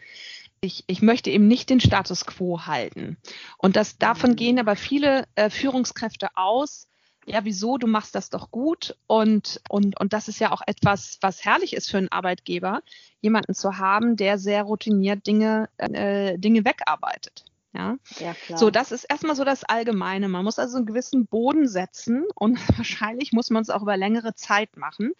Ich, 0.61 0.85
ich 0.87 1.03
möchte 1.03 1.31
eben 1.31 1.47
nicht 1.47 1.69
den 1.69 1.81
Status 1.81 2.25
quo 2.25 2.67
halten. 2.67 3.19
Und 3.59 3.77
das, 3.77 3.99
davon 3.99 4.37
gehen 4.37 4.57
mm. 4.57 4.61
aber 4.61 4.75
viele 4.75 5.25
äh, 5.35 5.51
Führungskräfte 5.51 6.29
aus. 6.35 6.87
Ja, 7.27 7.45
wieso? 7.45 7.77
Du 7.77 7.87
machst 7.87 8.15
das 8.15 8.31
doch 8.31 8.51
gut. 8.51 8.97
Und, 9.07 9.61
und, 9.69 10.01
und 10.01 10.15
das 10.15 10.29
ist 10.29 10.39
ja 10.39 10.51
auch 10.51 10.63
etwas, 10.67 11.19
was 11.21 11.45
herrlich 11.45 11.75
ist 11.75 11.91
für 11.91 11.99
einen 11.99 12.11
Arbeitgeber, 12.11 12.81
jemanden 13.21 13.55
zu 13.55 13.77
haben, 13.77 14.17
der 14.17 14.39
sehr 14.39 14.63
routiniert 14.63 15.27
Dinge, 15.27 15.69
äh, 15.77 16.39
Dinge 16.39 16.65
wegarbeitet. 16.65 17.45
Ja? 17.75 17.97
ja 18.19 18.35
klar. 18.35 18.59
So, 18.59 18.71
das 18.71 18.93
ist 18.93 19.05
erstmal 19.05 19.37
so 19.37 19.45
das 19.45 19.65
Allgemeine. 19.65 20.29
Man 20.29 20.45
muss 20.45 20.59
also 20.59 20.77
einen 20.77 20.87
gewissen 20.87 21.27
Boden 21.27 21.69
setzen 21.69 22.25
und 22.35 22.59
wahrscheinlich 22.79 23.33
muss 23.33 23.51
man 23.51 23.63
es 23.63 23.71
auch 23.71 23.83
über 23.83 23.97
längere 23.97 24.35
Zeit 24.35 24.77
machen, 24.77 25.13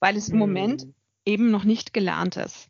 weil 0.00 0.16
es 0.16 0.28
im 0.28 0.38
Moment 0.38 0.82
hm. 0.82 0.94
eben 1.24 1.50
noch 1.50 1.64
nicht 1.64 1.92
gelernt 1.92 2.36
ist. 2.36 2.68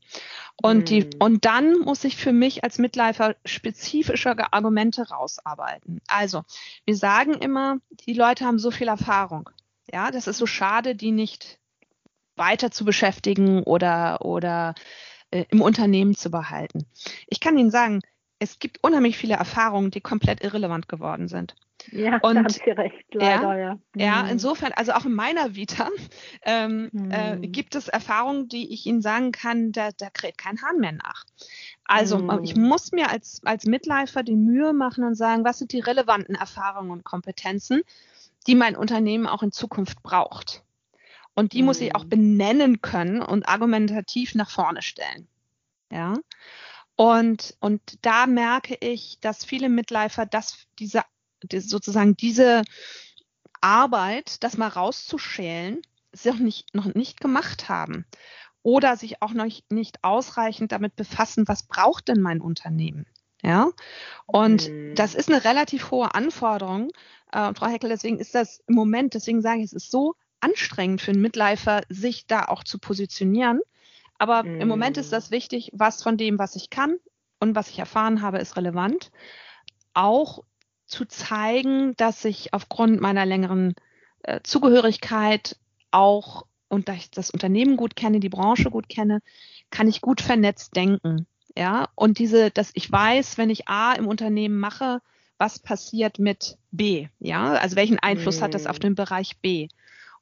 Und, 0.63 0.89
die, 0.89 1.03
hm. 1.03 1.11
und 1.19 1.45
dann 1.45 1.81
muss 1.81 2.05
ich 2.05 2.17
für 2.17 2.33
mich 2.33 2.63
als 2.63 2.79
Mitläufer 2.79 3.35
spezifische 3.45 4.53
Argumente 4.53 5.09
rausarbeiten. 5.09 6.01
Also, 6.07 6.43
wir 6.85 6.97
sagen 6.97 7.35
immer, 7.35 7.79
die 8.07 8.15
Leute 8.15 8.45
haben 8.45 8.59
so 8.59 8.71
viel 8.71 8.89
Erfahrung. 8.89 9.51
Ja, 9.93 10.11
das 10.11 10.27
ist 10.27 10.39
so 10.39 10.47
schade, 10.47 10.95
die 10.95 11.11
nicht 11.11 11.59
weiter 12.37 12.71
zu 12.71 12.85
beschäftigen 12.85 13.63
oder, 13.63 14.25
oder 14.25 14.75
äh, 15.31 15.45
im 15.51 15.61
Unternehmen 15.61 16.15
zu 16.15 16.31
behalten. 16.31 16.87
Ich 17.27 17.41
kann 17.41 17.59
Ihnen 17.59 17.71
sagen, 17.71 18.01
es 18.45 18.59
gibt 18.59 18.79
unheimlich 18.83 19.17
viele 19.17 19.35
Erfahrungen, 19.35 19.91
die 19.91 20.03
komplett 20.03 20.45
irrelevant 20.45 20.89
geworden 20.89 21.29
sind. 21.29 21.55
Ja, 21.91 22.19
und, 22.19 22.35
da 22.35 22.41
haben 22.41 22.49
Sie 22.49 22.71
recht, 22.71 23.07
leider, 23.13 23.59
ja. 23.59 23.79
Ja, 23.97 24.05
ja 24.05 24.23
mhm. 24.23 24.31
insofern, 24.31 24.73
also 24.73 24.93
auch 24.93 25.05
in 25.07 25.15
meiner 25.15 25.55
Vita 25.55 25.89
ähm, 26.43 26.91
mhm. 26.93 27.11
äh, 27.11 27.37
gibt 27.49 27.75
es 27.75 27.89
Erfahrungen, 27.89 28.49
die 28.49 28.73
ich 28.73 28.87
Ihnen 28.87 29.03
sagen 29.03 29.33
kann, 29.33 29.73
da, 29.73 29.91
da 29.97 30.11
kräht 30.11 30.39
kein 30.39 30.61
Hahn 30.63 30.79
mehr 30.79 30.93
nach. 30.93 31.25
Also 31.85 32.19
mhm. 32.19 32.45
ich 32.45 32.55
muss 32.55 32.93
mir 32.93 33.11
als, 33.11 33.41
als 33.45 33.65
Mitläufer 33.65 34.23
die 34.23 34.37
Mühe 34.37 34.73
machen 34.73 35.05
und 35.05 35.15
sagen, 35.15 35.45
was 35.45 35.59
sind 35.59 35.73
die 35.73 35.81
relevanten 35.81 36.35
Erfahrungen 36.35 36.91
und 36.91 37.05
Kompetenzen, 37.05 37.83
die 38.47 38.55
mein 38.55 38.77
Unternehmen 38.77 39.27
auch 39.27 39.43
in 39.43 39.53
Zukunft 39.53 40.03
braucht. 40.03 40.63
Und 41.35 41.53
die 41.53 41.63
muss 41.63 41.81
ich 41.81 41.95
auch 41.95 42.05
mhm. 42.05 42.11
benennen 42.11 42.83
können 42.83 43.23
und 43.23 43.49
argumentativ 43.49 44.35
nach 44.35 44.51
vorne 44.51 44.83
stellen. 44.83 45.27
Ja. 45.91 46.15
Und, 46.97 47.57
und 47.61 47.81
da 48.03 48.27
merke 48.27 48.77
ich, 48.81 49.19
dass 49.21 49.45
viele 49.45 49.69
Mitläufer 49.69 50.27
das, 50.27 50.67
diese, 50.79 51.03
sozusagen 51.51 52.17
diese 52.17 52.63
Arbeit, 53.61 54.43
das 54.45 54.57
mal 54.57 54.69
rauszuschälen, 54.69 55.83
noch 56.25 56.39
nicht, 56.39 56.75
noch 56.75 56.95
nicht 56.95 57.21
gemacht 57.21 57.69
haben. 57.69 58.07
oder 58.63 58.97
sich 58.97 59.23
auch 59.23 59.33
noch 59.33 59.47
nicht 59.69 60.03
ausreichend 60.03 60.73
damit 60.73 60.97
befassen, 60.97 61.47
was 61.47 61.65
braucht 61.65 62.09
denn 62.09 62.21
mein 62.21 62.41
Unternehmen? 62.41 63.07
Ja, 63.43 63.69
und 64.27 64.71
mhm. 64.71 64.95
das 64.95 65.15
ist 65.15 65.29
eine 65.31 65.45
relativ 65.45 65.91
hohe 65.91 66.15
Anforderung. 66.15 66.91
Äh, 67.31 67.47
und 67.47 67.59
Frau 67.59 67.67
Heckel, 67.67 67.91
deswegen 67.91 68.19
ist 68.19 68.35
das 68.35 68.63
im 68.67 68.75
Moment, 68.75 69.13
deswegen 69.13 69.43
sage 69.43 69.59
ich, 69.59 69.67
es 69.67 69.73
ist 69.75 69.91
so 69.91 70.15
anstrengend 70.41 71.03
für 71.03 71.11
einen 71.11 71.21
Midlifer, 71.21 71.83
sich 71.91 72.27
da 72.27 72.47
auch 72.47 72.65
zu 72.65 72.79
positionieren. 72.79 73.61
Aber 74.19 74.43
mhm. 74.43 74.61
im 74.61 74.69
Moment 74.69 74.97
ist 74.97 75.13
das 75.13 75.31
wichtig, 75.31 75.71
was 75.73 76.03
von 76.03 76.17
dem, 76.17 76.39
was 76.39 76.57
ich 76.57 76.71
kann 76.71 76.97
und 77.41 77.55
was 77.55 77.69
ich 77.69 77.79
erfahren 77.79 78.23
habe, 78.23 78.39
ist 78.39 78.57
relevant. 78.57 79.11
Auch 79.93 80.45
zu 80.87 81.05
zeigen, 81.05 81.95
dass 81.97 82.25
ich 82.25 82.53
aufgrund 82.53 83.01
meiner 83.01 83.27
längeren 83.27 83.75
äh, 84.23 84.41
Zugehörigkeit 84.43 85.57
auch 85.91 86.47
und 86.69 86.89
da 86.89 86.95
ich 86.95 87.11
das 87.11 87.31
Unternehmen 87.31 87.77
gut 87.77 87.97
kenne, 87.97 88.21
die 88.21 88.29
Branche 88.29 88.71
gut 88.71 88.89
kenne, 88.89 89.21
kann 89.71 89.89
ich 89.89 90.01
gut 90.01 90.21
vernetzt 90.21 90.77
denken. 90.77 91.27
Ja, 91.57 91.89
und 91.95 92.19
diese, 92.19 92.51
dass 92.51 92.73
ich 92.75 92.91
weiß, 92.91 93.39
wenn 93.39 93.49
ich 93.49 93.69
A 93.69 93.93
im 93.93 94.09
Unternehmen 94.09 94.59
mache, 94.59 95.01
was 95.39 95.61
passiert 95.61 96.19
mit 96.19 96.59
B? 96.73 97.09
Ja, 97.21 97.53
also 97.53 97.77
welchen 97.77 97.99
Einfluss 98.01 98.39
mhm. 98.39 98.45
hat 98.45 98.55
das 98.55 98.67
auf 98.67 98.79
mhm. 98.79 98.83
den 98.83 98.95
Bereich 98.97 99.39
B? 99.39 99.69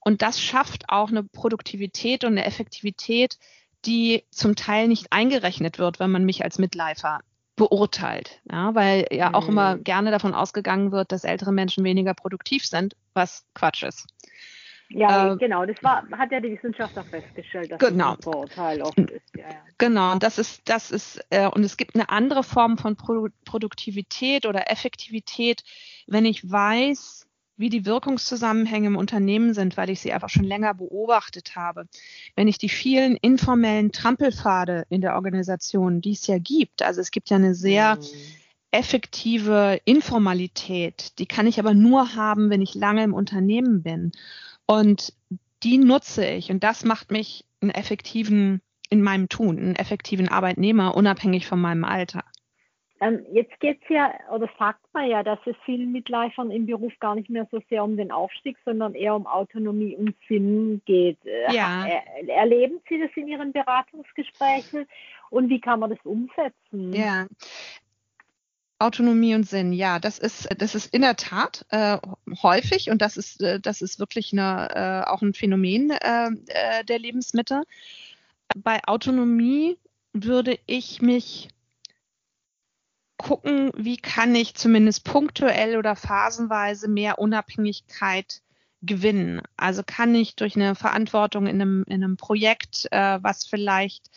Und 0.01 0.21
das 0.21 0.41
schafft 0.41 0.89
auch 0.89 1.11
eine 1.11 1.23
Produktivität 1.23 2.25
und 2.25 2.33
eine 2.33 2.45
Effektivität, 2.45 3.39
die 3.85 4.25
zum 4.31 4.57
Teil 4.57 4.89
nicht 4.89 5.09
eingerechnet 5.13 5.79
wird, 5.79 6.01
wenn 6.01 6.11
man 6.11 6.25
mich 6.25 6.45
als 6.45 6.59
Mitläufer 6.59 7.21
beurteilt. 7.57 8.41
Ja, 8.51 8.75
weil 8.75 9.07
ja 9.11 9.35
auch 9.35 9.49
immer 9.49 9.77
mhm. 9.77 9.85
gerne 9.85 10.11
davon 10.11 10.35
ausgegangen 10.35 10.93
wird, 10.93 11.13
dass 11.13 11.25
ältere 11.25 11.53
Menschen 11.53 11.85
weniger 11.85 12.15
produktiv 12.15 12.67
sind, 12.67 12.97
was 13.15 13.45
Quatsch 13.55 13.83
ist. 13.83 14.07
Ja, 14.95 15.33
äh, 15.33 15.37
genau, 15.37 15.65
das 15.65 15.77
war, 15.83 16.05
hat 16.13 16.33
ja 16.33 16.41
die 16.41 16.53
Wissenschaft 16.53 16.99
auch 16.99 17.07
festgestellt, 17.07 17.73
dass 17.73 17.79
genau. 17.79 18.15
das 18.17 18.25
Vorurteil 18.25 18.83
oft 18.83 18.99
ist. 18.99 19.23
Ja, 19.37 19.49
ja. 19.49 19.57
Genau, 19.79 20.17
das 20.17 20.39
ist, 20.39 20.69
das 20.69 20.91
ist, 20.91 21.25
äh, 21.31 21.49
und 21.49 21.65
es 21.65 21.77
gibt 21.77 21.95
eine 21.95 22.11
andere 22.11 22.43
Form 22.43 22.77
von 22.77 22.97
Pro 22.97 23.29
Produktivität 23.45 24.45
oder 24.45 24.71
Effektivität, 24.71 25.63
wenn 26.07 26.25
ich 26.25 26.51
weiß, 26.51 27.27
wie 27.57 27.69
die 27.69 27.85
Wirkungszusammenhänge 27.85 28.89
im 28.89 28.97
Unternehmen 28.97 29.55
sind, 29.55 29.77
weil 29.77 29.91
ich 29.91 30.01
sie 30.01 30.13
einfach 30.13 30.29
schon 30.29 30.45
länger 30.45 30.75
beobachtet 30.75 31.55
habe. 31.55 31.87
Wenn 32.35 32.49
ich 32.49 32.59
die 32.59 32.69
vielen 32.69 33.17
informellen 33.17 33.93
Trampelpfade 33.93 34.85
in 34.89 35.01
der 35.01 35.15
Organisation, 35.15 36.01
die 36.01 36.13
es 36.13 36.27
ja 36.27 36.39
gibt, 36.39 36.83
also 36.83 37.01
es 37.01 37.11
gibt 37.11 37.31
ja 37.31 37.37
eine 37.37 37.55
sehr 37.55 37.97
mhm. 37.97 38.03
effektive 38.71 39.81
Informalität, 39.85 41.19
die 41.19 41.27
kann 41.27 41.47
ich 41.47 41.59
aber 41.59 41.75
nur 41.75 42.15
haben, 42.15 42.51
wenn 42.51 42.63
ich 42.63 42.75
lange 42.75 43.05
im 43.05 43.15
Unternehmen 43.15 43.83
bin. 43.83 44.13
Und 44.67 45.13
die 45.63 45.79
nutze 45.79 46.27
ich 46.27 46.51
und 46.51 46.65
das 46.65 46.85
macht 46.85 47.11
mich 47.11 47.45
einen 47.61 47.71
effektiven 47.71 48.61
in 48.89 49.03
meinem 49.03 49.29
Tun, 49.29 49.59
einen 49.59 49.77
effektiven 49.77 50.29
Arbeitnehmer, 50.29 50.95
unabhängig 50.95 51.47
von 51.47 51.61
meinem 51.61 51.85
Alter. 51.85 52.25
Ähm, 53.03 53.27
jetzt 53.33 53.59
geht 53.59 53.81
es 53.83 53.89
ja, 53.89 54.13
oder 54.31 54.49
sagt 54.61 54.81
man 54.93 55.09
ja, 55.09 55.25
dass 55.25 55.41
es 55.45 55.57
vielen 55.65 55.91
Mitläufern 55.91 56.53
im 56.53 56.67
Beruf 56.67 56.93
gar 57.01 57.17
nicht 57.17 57.29
mehr 57.29 57.49
so 57.51 57.61
sehr 57.69 57.83
um 57.83 57.97
den 57.97 58.13
Aufstieg, 58.13 58.57
sondern 58.65 58.95
eher 58.95 59.17
um 59.17 59.27
Autonomie 59.27 59.97
und 59.97 60.15
Sinn 60.29 60.81
geht. 60.85 61.19
Äh, 61.25 61.53
ja. 61.53 61.85
Er, 61.85 62.29
erleben 62.29 62.79
Sie 62.89 63.01
das 63.01 63.11
in 63.17 63.27
Ihren 63.27 63.53
Beratungsgesprächen 63.53 64.87
und 65.31 65.49
wie 65.49 65.61
kann 65.61 65.81
man 65.81 65.91
das 65.91 65.99
umsetzen? 66.05 66.93
Ja, 66.93 67.27
Autonomie 68.79 69.35
und 69.35 69.49
Sinn, 69.49 69.73
ja, 69.73 69.99
das 69.99 70.21
ist, 70.21 70.49
das 70.59 70.77
ist 70.77 70.95
in 70.95 71.03
der 71.03 71.17
Tat 71.17 71.67
äh, 71.71 71.99
häufig 72.41 72.89
und 72.89 73.03
das 73.03 73.17
ist, 73.17 73.43
äh, 73.43 73.59
das 73.59 73.83
ist 73.83 73.99
wirklich 73.99 74.33
eine, 74.33 74.69
äh, 74.75 75.11
auch 75.11 75.23
ein 75.23 75.35
Phänomen 75.35 75.91
äh, 75.91 76.29
äh, 76.47 76.85
der 76.85 77.01
Lebensmittel. 77.01 77.65
Bei 78.57 78.81
Autonomie 78.87 79.77
würde 80.13 80.57
ich 80.67 81.03
mich 81.03 81.49
gucken, 83.23 83.71
wie 83.77 83.97
kann 83.97 84.35
ich 84.35 84.55
zumindest 84.55 85.05
punktuell 85.05 85.77
oder 85.77 85.97
phasenweise 85.97 86.89
mehr 86.89 87.19
Unabhängigkeit 87.19 88.43
gewinnen. 88.83 89.41
Also 89.57 89.83
kann 89.87 90.15
ich 90.15 90.37
durch 90.37 90.57
eine 90.57 90.75
Verantwortung 90.75 91.47
in 91.47 91.61
einem, 91.61 91.85
in 91.87 92.03
einem 92.03 92.17
Projekt, 92.17 92.89
äh, 92.91 93.19
was 93.23 93.47
vielleicht 93.47 94.11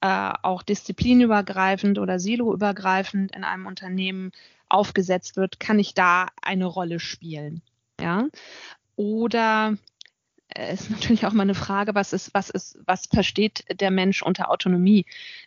äh, 0.00 0.32
auch 0.42 0.62
disziplinübergreifend 0.62 1.98
oder 1.98 2.18
siloübergreifend 2.18 3.34
in 3.34 3.44
einem 3.44 3.66
Unternehmen 3.66 4.32
aufgesetzt 4.68 5.36
wird, 5.36 5.60
kann 5.60 5.78
ich 5.78 5.94
da 5.94 6.28
eine 6.40 6.66
Rolle 6.66 7.00
spielen. 7.00 7.62
Ja? 8.00 8.28
Oder 8.96 9.76
ist 10.56 10.90
natürlich 10.90 11.26
auch 11.26 11.32
mal 11.32 11.42
eine 11.42 11.54
Frage, 11.54 11.94
was 11.94 12.12
ist, 12.12 12.32
was 12.34 12.50
ist, 12.50 12.78
was 12.86 13.06
versteht 13.06 13.64
der 13.80 13.90
Mensch 13.90 14.22
unter 14.22 14.50
Autonomie? 14.50 15.06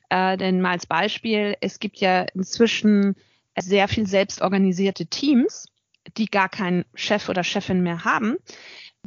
Äh, 0.10 0.38
denn 0.38 0.62
mal 0.62 0.72
als 0.72 0.86
Beispiel, 0.86 1.56
es 1.62 1.80
gibt 1.80 1.98
ja 1.98 2.24
inzwischen 2.34 3.16
sehr 3.58 3.88
viel 3.88 4.06
selbstorganisierte 4.08 5.06
Teams, 5.06 5.68
die 6.18 6.28
gar 6.28 6.50
keinen 6.50 6.86
Chef 6.94 7.30
oder 7.30 7.44
Chefin 7.44 7.82
mehr 7.82 8.04
haben, 8.06 8.38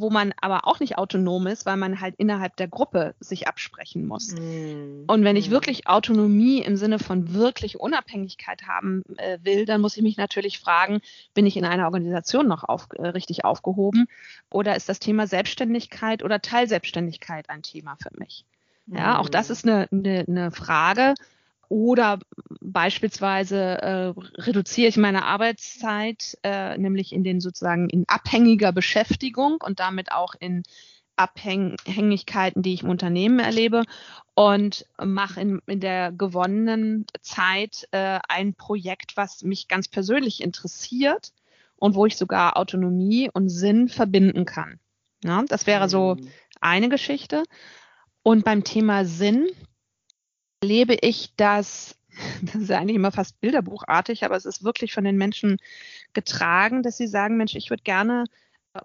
wo 0.00 0.11
man 0.11 0.32
aber 0.40 0.66
auch 0.66 0.80
nicht 0.80 0.98
autonom 0.98 1.46
ist, 1.46 1.66
weil 1.66 1.76
man 1.76 2.00
halt 2.00 2.14
innerhalb 2.16 2.56
der 2.56 2.68
Gruppe 2.68 3.14
sich 3.20 3.48
absprechen 3.48 4.06
muss. 4.06 4.32
Mm. 4.32 5.04
Und 5.06 5.24
wenn 5.24 5.37
ich 5.37 5.48
mm. 5.48 5.52
wirklich 5.52 5.87
Autonomie 5.87 6.61
im 6.61 6.76
Sinne 6.76 6.98
von 6.98 7.34
wirklich 7.34 7.78
Unabhängigkeit 7.80 8.66
haben 8.66 9.02
äh, 9.16 9.38
will, 9.42 9.64
dann 9.64 9.80
muss 9.80 9.96
ich 9.96 10.02
mich 10.02 10.16
natürlich 10.16 10.58
fragen, 10.58 11.00
bin 11.34 11.46
ich 11.46 11.56
in 11.56 11.64
einer 11.64 11.87
Organisation 11.87 12.46
noch 12.46 12.64
auf, 12.64 12.88
äh, 12.94 13.08
richtig 13.08 13.44
aufgehoben 13.44 14.06
oder 14.50 14.76
ist 14.76 14.88
das 14.88 15.00
Thema 15.00 15.26
Selbstständigkeit 15.26 16.22
oder 16.22 16.40
Teilselbstständigkeit 16.40 17.50
ein 17.50 17.62
Thema 17.62 17.96
für 18.00 18.11
mich? 18.18 18.44
Ja, 18.87 19.18
auch 19.18 19.28
das 19.28 19.48
mm. 19.48 19.52
ist 19.52 19.64
eine, 19.66 19.88
eine, 19.92 20.24
eine 20.26 20.50
Frage, 20.50 21.14
oder 21.68 22.18
beispielsweise 22.61 23.57
äh, 23.59 24.12
reduziere 24.40 24.88
ich 24.88 24.96
meine 24.96 25.24
Arbeitszeit, 25.24 26.38
äh, 26.42 26.78
nämlich 26.78 27.12
in 27.12 27.24
den 27.24 27.40
sozusagen 27.40 27.88
in 27.90 28.04
abhängiger 28.09 28.72
Beschäftigung 28.72 29.59
und 29.62 29.81
damit 29.81 30.12
auch 30.12 30.35
in 30.38 30.62
Abhängigkeiten, 31.16 32.62
die 32.62 32.74
ich 32.74 32.83
im 32.85 32.90
Unternehmen 32.90 33.40
erlebe 33.40 33.83
und 34.35 34.87
mache 35.02 35.40
in, 35.40 35.61
in 35.66 35.81
der 35.81 36.12
gewonnenen 36.12 37.07
Zeit 37.20 37.88
äh, 37.90 38.20
ein 38.28 38.54
Projekt, 38.54 39.16
was 39.16 39.42
mich 39.42 39.68
ganz 39.68 39.88
persönlich 39.88 40.42
interessiert 40.42 41.33
und 41.76 41.96
wo 41.96 42.07
ich 42.07 42.16
sogar 42.16 42.57
Autonomie 42.57 43.31
und 43.33 43.48
Sinn 43.48 43.88
verbinden 43.88 44.44
kann. 44.44 44.78
Ja, 45.24 45.42
das 45.48 45.66
wäre 45.66 45.88
so 45.88 46.14
mhm. 46.14 46.28
eine 46.61 46.88
Geschichte. 46.88 47.42
Und 48.22 48.44
beim 48.44 48.62
Thema 48.62 49.04
Sinn 49.04 49.48
erlebe 50.62 50.94
ich, 51.01 51.35
dass, 51.37 51.97
das 52.42 52.57
ist 52.57 52.71
ja 52.71 52.79
eigentlich 52.79 52.97
immer 52.97 53.12
fast 53.12 53.40
bilderbuchartig, 53.40 54.25
aber 54.25 54.37
es 54.37 54.44
ist 54.44 54.64
wirklich 54.64 54.92
von 54.92 55.05
den 55.05 55.16
Menschen 55.16 55.59
getragen, 56.12 56.83
dass 56.83 56.97
sie 56.97 57.07
sagen, 57.07 57.37
Mensch, 57.37 57.55
ich 57.55 57.71
würde 57.71 57.83
gerne 57.83 58.25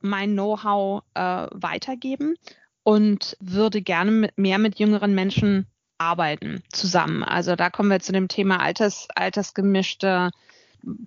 mein 0.01 0.33
Know-how 0.33 1.03
äh, 1.13 1.47
weitergeben 1.51 2.35
und 2.83 3.37
würde 3.39 3.81
gerne 3.81 4.11
mit, 4.11 4.37
mehr 4.37 4.57
mit 4.57 4.79
jüngeren 4.79 5.13
Menschen 5.13 5.67
arbeiten 5.97 6.63
zusammen. 6.71 7.23
Also 7.23 7.55
da 7.55 7.69
kommen 7.69 7.89
wir 7.89 7.99
zu 7.99 8.11
dem 8.11 8.27
Thema 8.27 8.59
Alters, 8.59 9.07
altersgemischte 9.15 10.31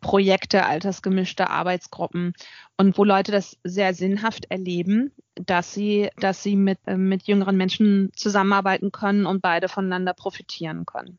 Projekte, 0.00 0.64
altersgemischte 0.64 1.50
Arbeitsgruppen 1.50 2.34
und 2.76 2.96
wo 2.96 3.04
Leute 3.04 3.32
das 3.32 3.58
sehr 3.62 3.94
sinnhaft 3.94 4.46
erleben, 4.50 5.12
dass 5.34 5.74
sie, 5.74 6.10
dass 6.18 6.42
sie 6.42 6.56
mit, 6.56 6.78
äh, 6.86 6.96
mit 6.96 7.24
jüngeren 7.24 7.56
Menschen 7.56 8.10
zusammenarbeiten 8.14 8.92
können 8.92 9.26
und 9.26 9.42
beide 9.42 9.68
voneinander 9.68 10.14
profitieren 10.14 10.86
können. 10.86 11.18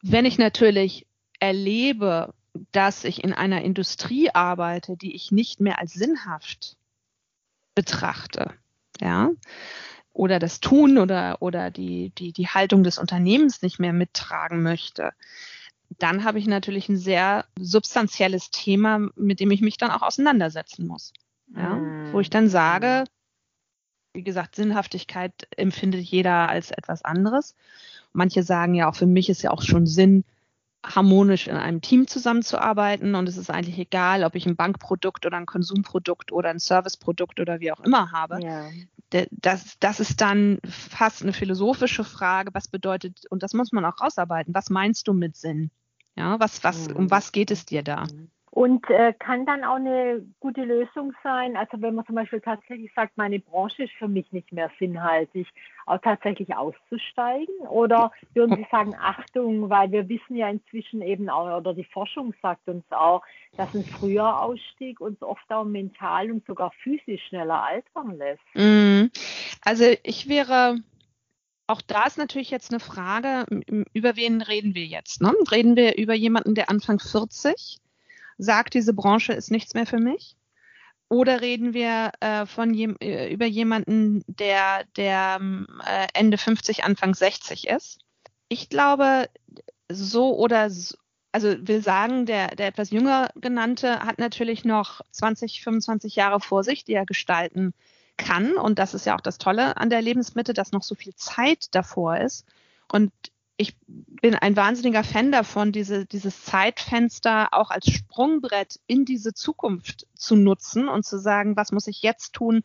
Wenn 0.00 0.24
ich 0.24 0.38
natürlich 0.38 1.06
erlebe, 1.38 2.34
dass 2.72 3.04
ich 3.04 3.22
in 3.22 3.32
einer 3.32 3.62
Industrie 3.62 4.30
arbeite, 4.30 4.96
die 4.96 5.14
ich 5.14 5.32
nicht 5.32 5.60
mehr 5.60 5.78
als 5.78 5.92
sinnhaft 5.92 6.76
betrachte, 7.74 8.52
ja, 9.00 9.30
oder 10.12 10.38
das 10.38 10.60
Tun 10.60 10.98
oder, 10.98 11.40
oder 11.40 11.70
die, 11.70 12.10
die, 12.10 12.32
die 12.32 12.48
Haltung 12.48 12.84
des 12.84 12.98
Unternehmens 12.98 13.62
nicht 13.62 13.78
mehr 13.78 13.92
mittragen 13.92 14.62
möchte, 14.62 15.12
dann 15.98 16.24
habe 16.24 16.38
ich 16.38 16.46
natürlich 16.46 16.88
ein 16.88 16.96
sehr 16.96 17.44
substanzielles 17.58 18.50
Thema, 18.50 19.08
mit 19.16 19.40
dem 19.40 19.50
ich 19.50 19.60
mich 19.60 19.76
dann 19.76 19.90
auch 19.90 20.02
auseinandersetzen 20.02 20.86
muss. 20.86 21.12
Ja? 21.54 21.76
Mhm. 21.76 22.12
Wo 22.12 22.20
ich 22.20 22.30
dann 22.30 22.48
sage, 22.48 23.04
wie 24.14 24.22
gesagt, 24.22 24.56
Sinnhaftigkeit 24.56 25.48
empfindet 25.56 26.02
jeder 26.02 26.48
als 26.48 26.70
etwas 26.70 27.04
anderes. 27.04 27.54
Manche 28.12 28.42
sagen 28.42 28.74
ja 28.74 28.90
auch, 28.90 28.94
für 28.94 29.06
mich 29.06 29.28
ist 29.30 29.42
ja 29.42 29.50
auch 29.50 29.62
schon 29.62 29.86
Sinn, 29.86 30.24
harmonisch 30.84 31.46
in 31.46 31.56
einem 31.56 31.80
Team 31.80 32.08
zusammenzuarbeiten 32.08 33.14
und 33.14 33.28
es 33.28 33.36
ist 33.36 33.50
eigentlich 33.50 33.78
egal, 33.78 34.24
ob 34.24 34.34
ich 34.34 34.46
ein 34.46 34.56
Bankprodukt 34.56 35.24
oder 35.24 35.36
ein 35.36 35.46
Konsumprodukt 35.46 36.32
oder 36.32 36.50
ein 36.50 36.58
Serviceprodukt 36.58 37.38
oder 37.38 37.60
wie 37.60 37.70
auch 37.70 37.80
immer 37.80 38.10
habe. 38.10 38.40
Ja. 38.42 38.68
Das, 39.30 39.78
das 39.78 40.00
ist 40.00 40.20
dann 40.20 40.58
fast 40.64 41.22
eine 41.22 41.32
philosophische 41.32 42.02
Frage, 42.02 42.52
was 42.54 42.66
bedeutet, 42.66 43.26
und 43.30 43.42
das 43.42 43.52
muss 43.52 43.70
man 43.70 43.84
auch 43.84 44.00
rausarbeiten, 44.00 44.54
was 44.54 44.70
meinst 44.70 45.06
du 45.06 45.12
mit 45.12 45.36
Sinn? 45.36 45.70
Ja, 46.16 46.38
was, 46.40 46.62
was, 46.62 46.88
um 46.88 47.10
was 47.10 47.32
geht 47.32 47.50
es 47.50 47.64
dir 47.64 47.82
da? 47.82 48.06
Und 48.54 48.90
äh, 48.90 49.14
kann 49.18 49.46
dann 49.46 49.64
auch 49.64 49.76
eine 49.76 50.26
gute 50.38 50.62
Lösung 50.62 51.14
sein, 51.22 51.56
also 51.56 51.80
wenn 51.80 51.94
man 51.94 52.04
zum 52.04 52.16
Beispiel 52.16 52.42
tatsächlich 52.42 52.92
sagt, 52.94 53.16
meine 53.16 53.38
Branche 53.38 53.84
ist 53.84 53.94
für 53.94 54.08
mich 54.08 54.30
nicht 54.30 54.52
mehr 54.52 54.70
sinnhaltig, 54.78 55.48
auch 55.86 55.96
tatsächlich 56.02 56.54
auszusteigen? 56.54 57.66
Oder 57.66 58.12
würden 58.34 58.56
Sie 58.56 58.66
sagen, 58.70 58.94
Achtung, 59.00 59.70
weil 59.70 59.90
wir 59.90 60.06
wissen 60.10 60.36
ja 60.36 60.50
inzwischen 60.50 61.00
eben 61.00 61.30
auch, 61.30 61.56
oder 61.56 61.72
die 61.72 61.84
Forschung 61.84 62.34
sagt 62.42 62.68
uns 62.68 62.84
auch, 62.90 63.22
dass 63.56 63.72
ein 63.74 63.86
früher 63.86 64.38
Ausstieg 64.38 65.00
uns 65.00 65.22
oft 65.22 65.50
auch 65.50 65.64
mental 65.64 66.30
und 66.30 66.44
sogar 66.44 66.72
physisch 66.82 67.24
schneller 67.28 67.64
altern 67.64 68.18
lässt? 68.18 68.44
Mhm. 68.52 69.10
Also 69.64 69.84
ich 70.02 70.28
wäre 70.28 70.76
auch 71.72 71.80
da 71.80 72.04
ist 72.04 72.18
natürlich 72.18 72.50
jetzt 72.50 72.70
eine 72.70 72.80
Frage, 72.80 73.46
über 73.94 74.16
wen 74.16 74.42
reden 74.42 74.74
wir 74.74 74.84
jetzt? 74.84 75.22
Ne? 75.22 75.32
Reden 75.50 75.74
wir 75.74 75.96
über 75.96 76.14
jemanden, 76.14 76.54
der 76.54 76.68
Anfang 76.68 76.98
40 76.98 77.78
sagt, 78.36 78.74
diese 78.74 78.92
Branche 78.92 79.32
ist 79.32 79.50
nichts 79.50 79.72
mehr 79.74 79.86
für 79.86 79.98
mich? 79.98 80.36
Oder 81.08 81.40
reden 81.40 81.74
wir 81.74 82.12
äh, 82.20 82.46
von 82.46 82.74
je, 82.74 82.94
äh, 83.00 83.32
über 83.32 83.46
jemanden, 83.46 84.22
der, 84.26 84.84
der 84.96 85.40
äh, 85.86 86.06
Ende 86.14 86.38
50, 86.38 86.84
Anfang 86.84 87.14
60 87.14 87.68
ist? 87.68 87.98
Ich 88.48 88.68
glaube, 88.68 89.28
so 89.90 90.36
oder 90.36 90.70
so, 90.70 90.96
also 91.32 91.54
will 91.66 91.82
sagen, 91.82 92.26
der, 92.26 92.48
der 92.48 92.66
etwas 92.66 92.90
jünger 92.90 93.30
genannte 93.36 94.00
hat 94.00 94.18
natürlich 94.18 94.64
noch 94.64 95.00
20, 95.10 95.62
25 95.62 96.16
Jahre 96.16 96.40
vor 96.40 96.64
sich, 96.64 96.84
die 96.84 96.92
er 96.92 97.06
gestalten 97.06 97.72
kann. 98.24 98.56
Und 98.56 98.78
das 98.78 98.94
ist 98.94 99.06
ja 99.06 99.16
auch 99.16 99.20
das 99.20 99.38
Tolle 99.38 99.76
an 99.76 99.90
der 99.90 100.02
Lebensmitte, 100.02 100.54
dass 100.54 100.72
noch 100.72 100.82
so 100.82 100.94
viel 100.94 101.14
Zeit 101.14 101.74
davor 101.74 102.18
ist. 102.18 102.46
Und 102.90 103.12
ich 103.56 103.76
bin 103.86 104.34
ein 104.34 104.56
wahnsinniger 104.56 105.04
Fan 105.04 105.30
davon, 105.30 105.72
diese, 105.72 106.06
dieses 106.06 106.44
Zeitfenster 106.44 107.48
auch 107.52 107.70
als 107.70 107.90
Sprungbrett 107.90 108.80
in 108.86 109.04
diese 109.04 109.34
Zukunft 109.34 110.06
zu 110.14 110.36
nutzen 110.36 110.88
und 110.88 111.04
zu 111.04 111.18
sagen, 111.18 111.56
was 111.56 111.72
muss 111.72 111.86
ich 111.86 112.02
jetzt 112.02 112.32
tun, 112.32 112.62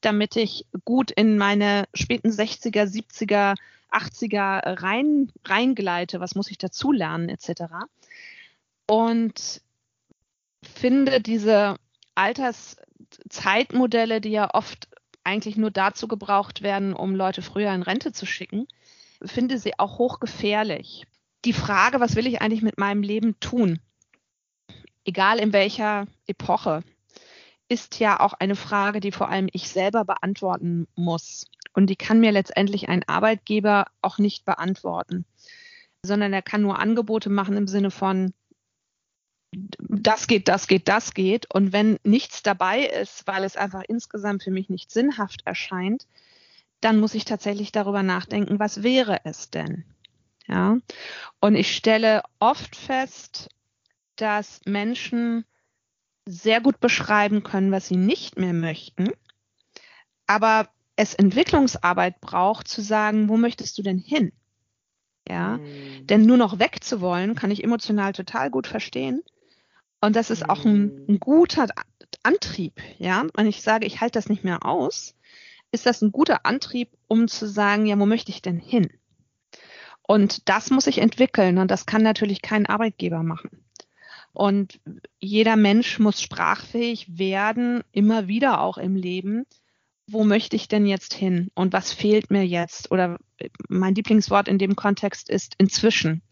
damit 0.00 0.36
ich 0.36 0.66
gut 0.84 1.10
in 1.10 1.38
meine 1.38 1.84
späten 1.94 2.30
60er, 2.30 2.84
70er, 2.84 3.54
80er 3.90 4.82
rein, 4.82 5.32
reingleite, 5.44 6.20
was 6.20 6.34
muss 6.34 6.50
ich 6.50 6.58
dazu 6.58 6.92
lernen, 6.92 7.28
etc. 7.28 7.62
Und 8.86 9.62
finde 10.62 11.20
diese 11.20 11.76
Alterszeitmodelle, 12.14 14.20
die 14.20 14.30
ja 14.30 14.48
oft 14.52 14.88
eigentlich 15.30 15.56
nur 15.56 15.70
dazu 15.70 16.08
gebraucht 16.08 16.62
werden, 16.62 16.92
um 16.92 17.14
Leute 17.14 17.40
früher 17.40 17.72
in 17.72 17.82
Rente 17.82 18.12
zu 18.12 18.26
schicken, 18.26 18.66
finde 19.22 19.58
sie 19.58 19.78
auch 19.78 19.98
hochgefährlich. 19.98 21.06
Die 21.44 21.52
Frage, 21.52 22.00
was 22.00 22.16
will 22.16 22.26
ich 22.26 22.42
eigentlich 22.42 22.62
mit 22.62 22.78
meinem 22.78 23.02
Leben 23.02 23.38
tun, 23.38 23.78
egal 25.04 25.38
in 25.38 25.52
welcher 25.52 26.06
Epoche, 26.26 26.82
ist 27.68 28.00
ja 28.00 28.18
auch 28.18 28.32
eine 28.32 28.56
Frage, 28.56 28.98
die 28.98 29.12
vor 29.12 29.28
allem 29.28 29.48
ich 29.52 29.68
selber 29.68 30.04
beantworten 30.04 30.88
muss. 30.96 31.46
Und 31.72 31.86
die 31.86 31.96
kann 31.96 32.18
mir 32.18 32.32
letztendlich 32.32 32.88
ein 32.88 33.08
Arbeitgeber 33.08 33.86
auch 34.02 34.18
nicht 34.18 34.44
beantworten, 34.44 35.24
sondern 36.04 36.32
er 36.32 36.42
kann 36.42 36.62
nur 36.62 36.80
Angebote 36.80 37.30
machen 37.30 37.56
im 37.56 37.68
Sinne 37.68 37.92
von, 37.92 38.34
das 39.52 40.26
geht, 40.26 40.48
das 40.48 40.66
geht, 40.66 40.88
das 40.88 41.14
geht. 41.14 41.52
Und 41.52 41.72
wenn 41.72 41.98
nichts 42.04 42.42
dabei 42.42 42.84
ist, 42.84 43.26
weil 43.26 43.44
es 43.44 43.56
einfach 43.56 43.82
insgesamt 43.88 44.42
für 44.42 44.50
mich 44.50 44.68
nicht 44.68 44.90
sinnhaft 44.90 45.42
erscheint, 45.44 46.06
dann 46.80 47.00
muss 47.00 47.14
ich 47.14 47.24
tatsächlich 47.24 47.72
darüber 47.72 48.02
nachdenken, 48.02 48.58
was 48.58 48.82
wäre 48.82 49.20
es 49.24 49.50
denn? 49.50 49.84
Ja. 50.46 50.78
Und 51.40 51.54
ich 51.54 51.74
stelle 51.74 52.22
oft 52.38 52.76
fest, 52.76 53.50
dass 54.16 54.60
Menschen 54.64 55.44
sehr 56.26 56.60
gut 56.60 56.80
beschreiben 56.80 57.42
können, 57.42 57.72
was 57.72 57.88
sie 57.88 57.96
nicht 57.96 58.38
mehr 58.38 58.52
möchten, 58.52 59.10
aber 60.26 60.68
es 60.96 61.14
Entwicklungsarbeit 61.14 62.20
braucht, 62.20 62.68
zu 62.68 62.82
sagen, 62.82 63.28
wo 63.28 63.36
möchtest 63.36 63.78
du 63.78 63.82
denn 63.82 63.98
hin? 63.98 64.32
Ja, 65.28 65.58
mhm. 65.58 66.06
denn 66.06 66.22
nur 66.22 66.36
noch 66.36 66.58
wegzuwollen, 66.58 67.34
kann 67.34 67.50
ich 67.50 67.64
emotional 67.64 68.12
total 68.12 68.50
gut 68.50 68.66
verstehen. 68.66 69.22
Und 70.00 70.16
das 70.16 70.30
ist 70.30 70.48
auch 70.48 70.64
ein, 70.64 71.04
ein 71.08 71.20
guter 71.20 71.68
Antrieb, 72.22 72.80
ja. 72.98 73.26
Wenn 73.34 73.46
ich 73.46 73.62
sage, 73.62 73.86
ich 73.86 74.00
halte 74.00 74.18
das 74.18 74.28
nicht 74.28 74.44
mehr 74.44 74.64
aus, 74.64 75.14
ist 75.72 75.86
das 75.86 76.02
ein 76.02 76.12
guter 76.12 76.46
Antrieb, 76.46 76.88
um 77.06 77.28
zu 77.28 77.46
sagen, 77.46 77.86
ja, 77.86 77.98
wo 77.98 78.06
möchte 78.06 78.30
ich 78.30 78.42
denn 78.42 78.58
hin? 78.58 78.88
Und 80.02 80.48
das 80.48 80.70
muss 80.70 80.86
ich 80.86 80.98
entwickeln 80.98 81.58
und 81.58 81.70
das 81.70 81.86
kann 81.86 82.02
natürlich 82.02 82.42
kein 82.42 82.66
Arbeitgeber 82.66 83.22
machen. 83.22 83.64
Und 84.32 84.80
jeder 85.18 85.56
Mensch 85.56 85.98
muss 85.98 86.20
sprachfähig 86.20 87.18
werden, 87.18 87.82
immer 87.92 88.28
wieder 88.28 88.60
auch 88.60 88.78
im 88.78 88.96
Leben. 88.96 89.44
Wo 90.06 90.24
möchte 90.24 90.56
ich 90.56 90.66
denn 90.66 90.86
jetzt 90.86 91.14
hin 91.14 91.50
und 91.54 91.72
was 91.72 91.92
fehlt 91.92 92.30
mir 92.30 92.44
jetzt? 92.44 92.90
Oder 92.90 93.18
mein 93.68 93.94
Lieblingswort 93.94 94.48
in 94.48 94.58
dem 94.58 94.74
Kontext 94.74 95.28
ist 95.28 95.54
inzwischen. 95.58 96.22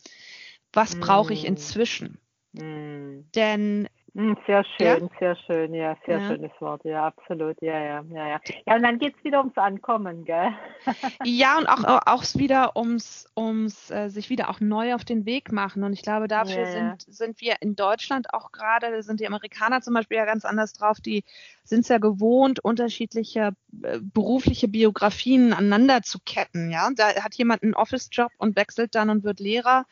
Was 0.72 0.98
brauche 0.98 1.32
ich 1.32 1.44
mm. 1.44 1.46
inzwischen? 1.46 2.18
Mm. 2.52 3.24
Denn 3.34 3.88
hm, 4.18 4.36
sehr 4.48 4.64
schön, 4.64 5.02
ja? 5.04 5.18
sehr 5.20 5.36
schön, 5.36 5.74
ja, 5.74 5.96
sehr 6.04 6.18
ja. 6.18 6.26
schönes 6.26 6.50
Wort, 6.58 6.84
ja, 6.84 7.06
absolut, 7.06 7.60
ja, 7.60 7.78
ja, 7.78 8.04
ja, 8.10 8.28
ja. 8.28 8.40
Ja, 8.66 8.74
und 8.74 8.82
dann 8.82 8.98
geht 8.98 9.14
es 9.16 9.22
wieder 9.22 9.38
ums 9.38 9.56
Ankommen, 9.56 10.24
gell? 10.24 10.48
ja, 11.24 11.56
und 11.56 11.68
auch, 11.68 12.02
auch 12.06 12.24
wieder 12.34 12.74
ums, 12.76 13.28
ums 13.36 13.92
äh, 13.92 14.08
sich 14.08 14.28
wieder 14.28 14.50
auch 14.50 14.58
neu 14.58 14.94
auf 14.94 15.04
den 15.04 15.24
Weg 15.24 15.52
machen. 15.52 15.84
Und 15.84 15.92
ich 15.92 16.02
glaube, 16.02 16.26
dafür 16.26 16.64
ja, 16.64 16.66
sind, 16.66 17.02
sind 17.02 17.40
wir 17.40 17.56
in 17.60 17.76
Deutschland 17.76 18.34
auch 18.34 18.50
gerade, 18.50 19.04
sind 19.04 19.20
die 19.20 19.26
Amerikaner 19.28 19.82
zum 19.82 19.94
Beispiel 19.94 20.16
ja 20.16 20.24
ganz 20.24 20.44
anders 20.44 20.72
drauf, 20.72 20.98
die 21.00 21.22
sind 21.62 21.80
es 21.80 21.88
ja 21.88 21.98
gewohnt, 21.98 22.58
unterschiedliche 22.58 23.52
äh, 23.82 23.98
berufliche 24.00 24.66
Biografien 24.66 25.52
aneinander 25.52 26.02
zu 26.02 26.18
ketten, 26.24 26.70
ja. 26.70 26.88
Da 26.96 27.22
hat 27.22 27.34
jemand 27.34 27.62
einen 27.62 27.74
Office-Job 27.74 28.32
und 28.38 28.56
wechselt 28.56 28.96
dann 28.96 29.10
und 29.10 29.22
wird 29.22 29.38
Lehrer 29.38 29.84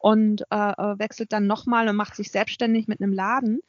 und 0.00 0.42
äh, 0.50 0.56
äh, 0.56 0.98
wechselt 0.98 1.32
dann 1.32 1.46
nochmal 1.46 1.88
und 1.88 1.96
macht 1.96 2.16
sich 2.16 2.30
selbstständig 2.30 2.88
mit 2.88 3.00
einem 3.00 3.12
Laden. 3.12 3.60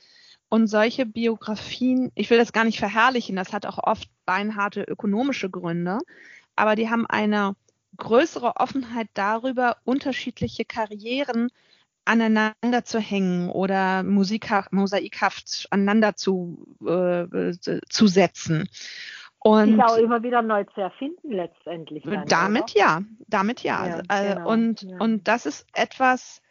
Und 0.49 0.67
solche 0.67 1.05
Biografien, 1.05 2.11
ich 2.15 2.29
will 2.29 2.37
das 2.37 2.53
gar 2.53 2.63
nicht 2.63 2.79
verherrlichen, 2.79 3.35
das 3.35 3.53
hat 3.53 3.65
auch 3.65 3.77
oft 3.77 4.09
beinharte 4.25 4.81
ökonomische 4.81 5.49
Gründe, 5.49 5.99
aber 6.55 6.75
die 6.75 6.89
haben 6.89 7.05
eine 7.05 7.55
größere 7.97 8.55
Offenheit 8.55 9.07
darüber, 9.13 9.77
unterschiedliche 9.83 10.65
Karrieren 10.65 11.49
aneinander 12.05 12.83
zu 12.83 12.99
hängen 12.99 13.49
oder 13.49 14.03
musikhaft, 14.03 14.73
mosaikhaft 14.73 15.67
aneinander 15.69 16.15
zu, 16.15 16.65
äh, 16.85 17.53
zu 17.89 18.07
setzen. 18.07 18.67
Und 19.43 19.75
sich 19.75 19.83
auch 19.83 19.97
immer 19.97 20.21
wieder 20.21 20.41
neu 20.41 20.63
zu 20.65 20.81
erfinden 20.81 21.31
letztendlich. 21.31 22.03
Dann, 22.03 22.25
damit 22.27 22.75
oder? 22.75 22.79
ja, 22.79 23.01
damit 23.27 23.61
ja. 23.61 23.87
ja 23.87 24.01
also, 24.07 24.35
genau. 24.35 24.49
und, 24.49 24.81
ja. 24.83 24.97
und 24.99 25.27
das 25.27 25.45
ist 25.45 25.67
etwas, 25.73 26.41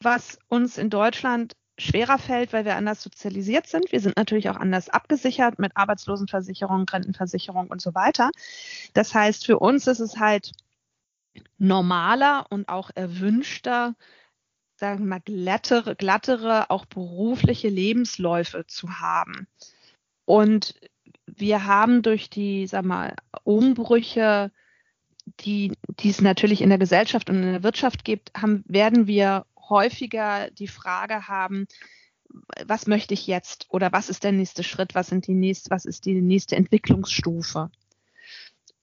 was 0.00 0.38
uns 0.48 0.78
in 0.78 0.88
Deutschland 0.88 1.56
schwerer 1.78 2.18
fällt, 2.18 2.52
weil 2.52 2.64
wir 2.64 2.76
anders 2.76 3.02
sozialisiert 3.02 3.66
sind. 3.66 3.90
Wir 3.92 4.00
sind 4.00 4.16
natürlich 4.16 4.50
auch 4.50 4.56
anders 4.56 4.88
abgesichert 4.88 5.58
mit 5.58 5.76
Arbeitslosenversicherung, 5.76 6.88
Rentenversicherung 6.88 7.68
und 7.68 7.80
so 7.80 7.94
weiter. 7.94 8.30
Das 8.94 9.14
heißt, 9.14 9.46
für 9.46 9.58
uns 9.58 9.86
ist 9.86 10.00
es 10.00 10.18
halt 10.18 10.52
normaler 11.58 12.46
und 12.50 12.68
auch 12.68 12.90
erwünschter, 12.94 13.94
sagen 14.76 15.00
wir 15.00 15.06
mal, 15.06 15.20
glattere, 15.20 15.94
glattere, 15.96 16.70
auch 16.70 16.86
berufliche 16.86 17.68
Lebensläufe 17.68 18.66
zu 18.66 19.00
haben. 19.00 19.46
Und 20.24 20.74
wir 21.36 21.66
haben 21.66 22.02
durch 22.02 22.30
die, 22.30 22.66
sag 22.66 22.84
mal, 22.84 23.14
Umbrüche, 23.44 24.50
die, 25.40 25.72
die 26.00 26.10
es 26.10 26.20
natürlich 26.20 26.62
in 26.62 26.70
der 26.70 26.78
Gesellschaft 26.78 27.28
und 27.28 27.36
in 27.42 27.52
der 27.52 27.62
Wirtschaft 27.62 28.04
gibt, 28.04 28.32
haben, 28.36 28.64
werden 28.66 29.06
wir 29.06 29.44
häufiger 29.68 30.50
die 30.50 30.68
Frage 30.68 31.28
haben, 31.28 31.66
was 32.66 32.86
möchte 32.86 33.14
ich 33.14 33.26
jetzt? 33.26 33.66
Oder 33.70 33.92
was 33.92 34.08
ist 34.08 34.24
der 34.24 34.32
nächste 34.32 34.62
Schritt, 34.62 34.94
was 34.94 35.08
sind 35.08 35.26
die 35.26 35.34
nächste, 35.34 35.70
was 35.70 35.84
ist 35.84 36.06
die 36.06 36.20
nächste 36.20 36.56
Entwicklungsstufe? 36.56 37.70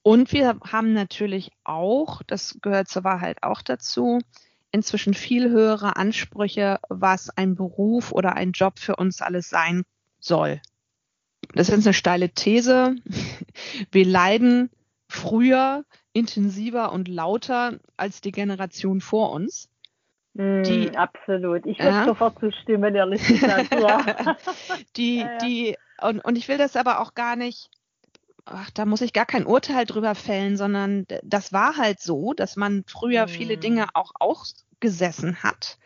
Und 0.02 0.32
wir 0.32 0.58
haben 0.64 0.92
natürlich 0.92 1.50
auch, 1.64 2.22
das 2.26 2.58
gehört 2.62 2.88
zur 2.88 3.04
Wahrheit 3.04 3.42
auch 3.42 3.62
dazu, 3.62 4.20
inzwischen 4.70 5.14
viel 5.14 5.50
höhere 5.50 5.96
Ansprüche, 5.96 6.78
was 6.88 7.30
ein 7.30 7.56
Beruf 7.56 8.12
oder 8.12 8.34
ein 8.34 8.52
Job 8.52 8.78
für 8.78 8.96
uns 8.96 9.20
alles 9.20 9.48
sein 9.48 9.82
soll 10.20 10.60
das 11.54 11.68
ist 11.68 11.74
jetzt 11.74 11.86
eine 11.86 11.94
steile 11.94 12.30
These, 12.30 12.96
wir 13.92 14.04
leiden 14.04 14.70
früher 15.08 15.84
intensiver 16.12 16.92
und 16.92 17.08
lauter 17.08 17.78
als 17.96 18.20
die 18.20 18.32
Generation 18.32 19.00
vor 19.00 19.32
uns. 19.32 19.68
Mm, 20.34 20.62
die, 20.62 20.96
absolut. 20.96 21.66
Ich 21.66 21.78
würde 21.78 21.96
ja. 21.96 22.04
sofort 22.04 22.38
zustimmen, 22.40 22.94
ehrlich 22.94 23.26
gesagt. 23.26 23.74
Ja. 23.74 24.36
die, 24.96 25.18
ja, 25.18 25.38
die, 25.38 25.76
und, 26.00 26.24
und 26.24 26.36
ich 26.36 26.48
will 26.48 26.58
das 26.58 26.76
aber 26.76 27.00
auch 27.00 27.14
gar 27.14 27.36
nicht, 27.36 27.70
ach, 28.44 28.70
da 28.70 28.84
muss 28.84 29.00
ich 29.00 29.12
gar 29.12 29.26
kein 29.26 29.46
Urteil 29.46 29.86
drüber 29.86 30.14
fällen, 30.14 30.56
sondern 30.56 31.06
das 31.22 31.52
war 31.52 31.76
halt 31.76 32.00
so, 32.00 32.32
dass 32.32 32.56
man 32.56 32.84
früher 32.86 33.26
mm. 33.26 33.28
viele 33.28 33.56
Dinge 33.56 33.88
auch 33.94 34.12
ausgesessen 34.18 35.42
hat. 35.42 35.78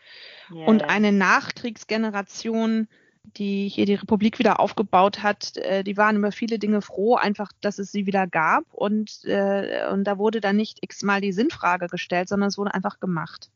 und 0.51 0.83
eine 0.83 1.13
Nachkriegsgeneration 1.13 2.89
die 3.37 3.69
hier 3.69 3.87
die 3.87 3.95
Republik 3.95 4.39
wieder 4.39 4.61
aufgebaut 4.61 5.23
hat, 5.23 5.57
äh, 5.57 5.85
die 5.85 5.97
waren 5.97 6.17
über 6.17 6.33
viele 6.33 6.59
Dinge 6.59 6.83
froh, 6.83 7.15
einfach, 7.17 7.53
dass 7.61 7.79
es 7.79 7.93
sie 7.93 8.07
wieder 8.07 8.27
gab. 8.27 8.65
Und, 8.73 9.25
äh, 9.25 9.89
und 9.93 10.05
da 10.05 10.19
wurde 10.19 10.41
dann 10.41 10.57
nicht 10.57 10.79
x-mal 10.83 11.21
die 11.21 11.33
Sinnfrage 11.33 11.89
gestellt, 11.89 12.29
sondern 12.29 12.49
es 12.49 12.59
wurde 12.59 12.75
einfach 12.75 13.01
gemacht. 13.01 13.51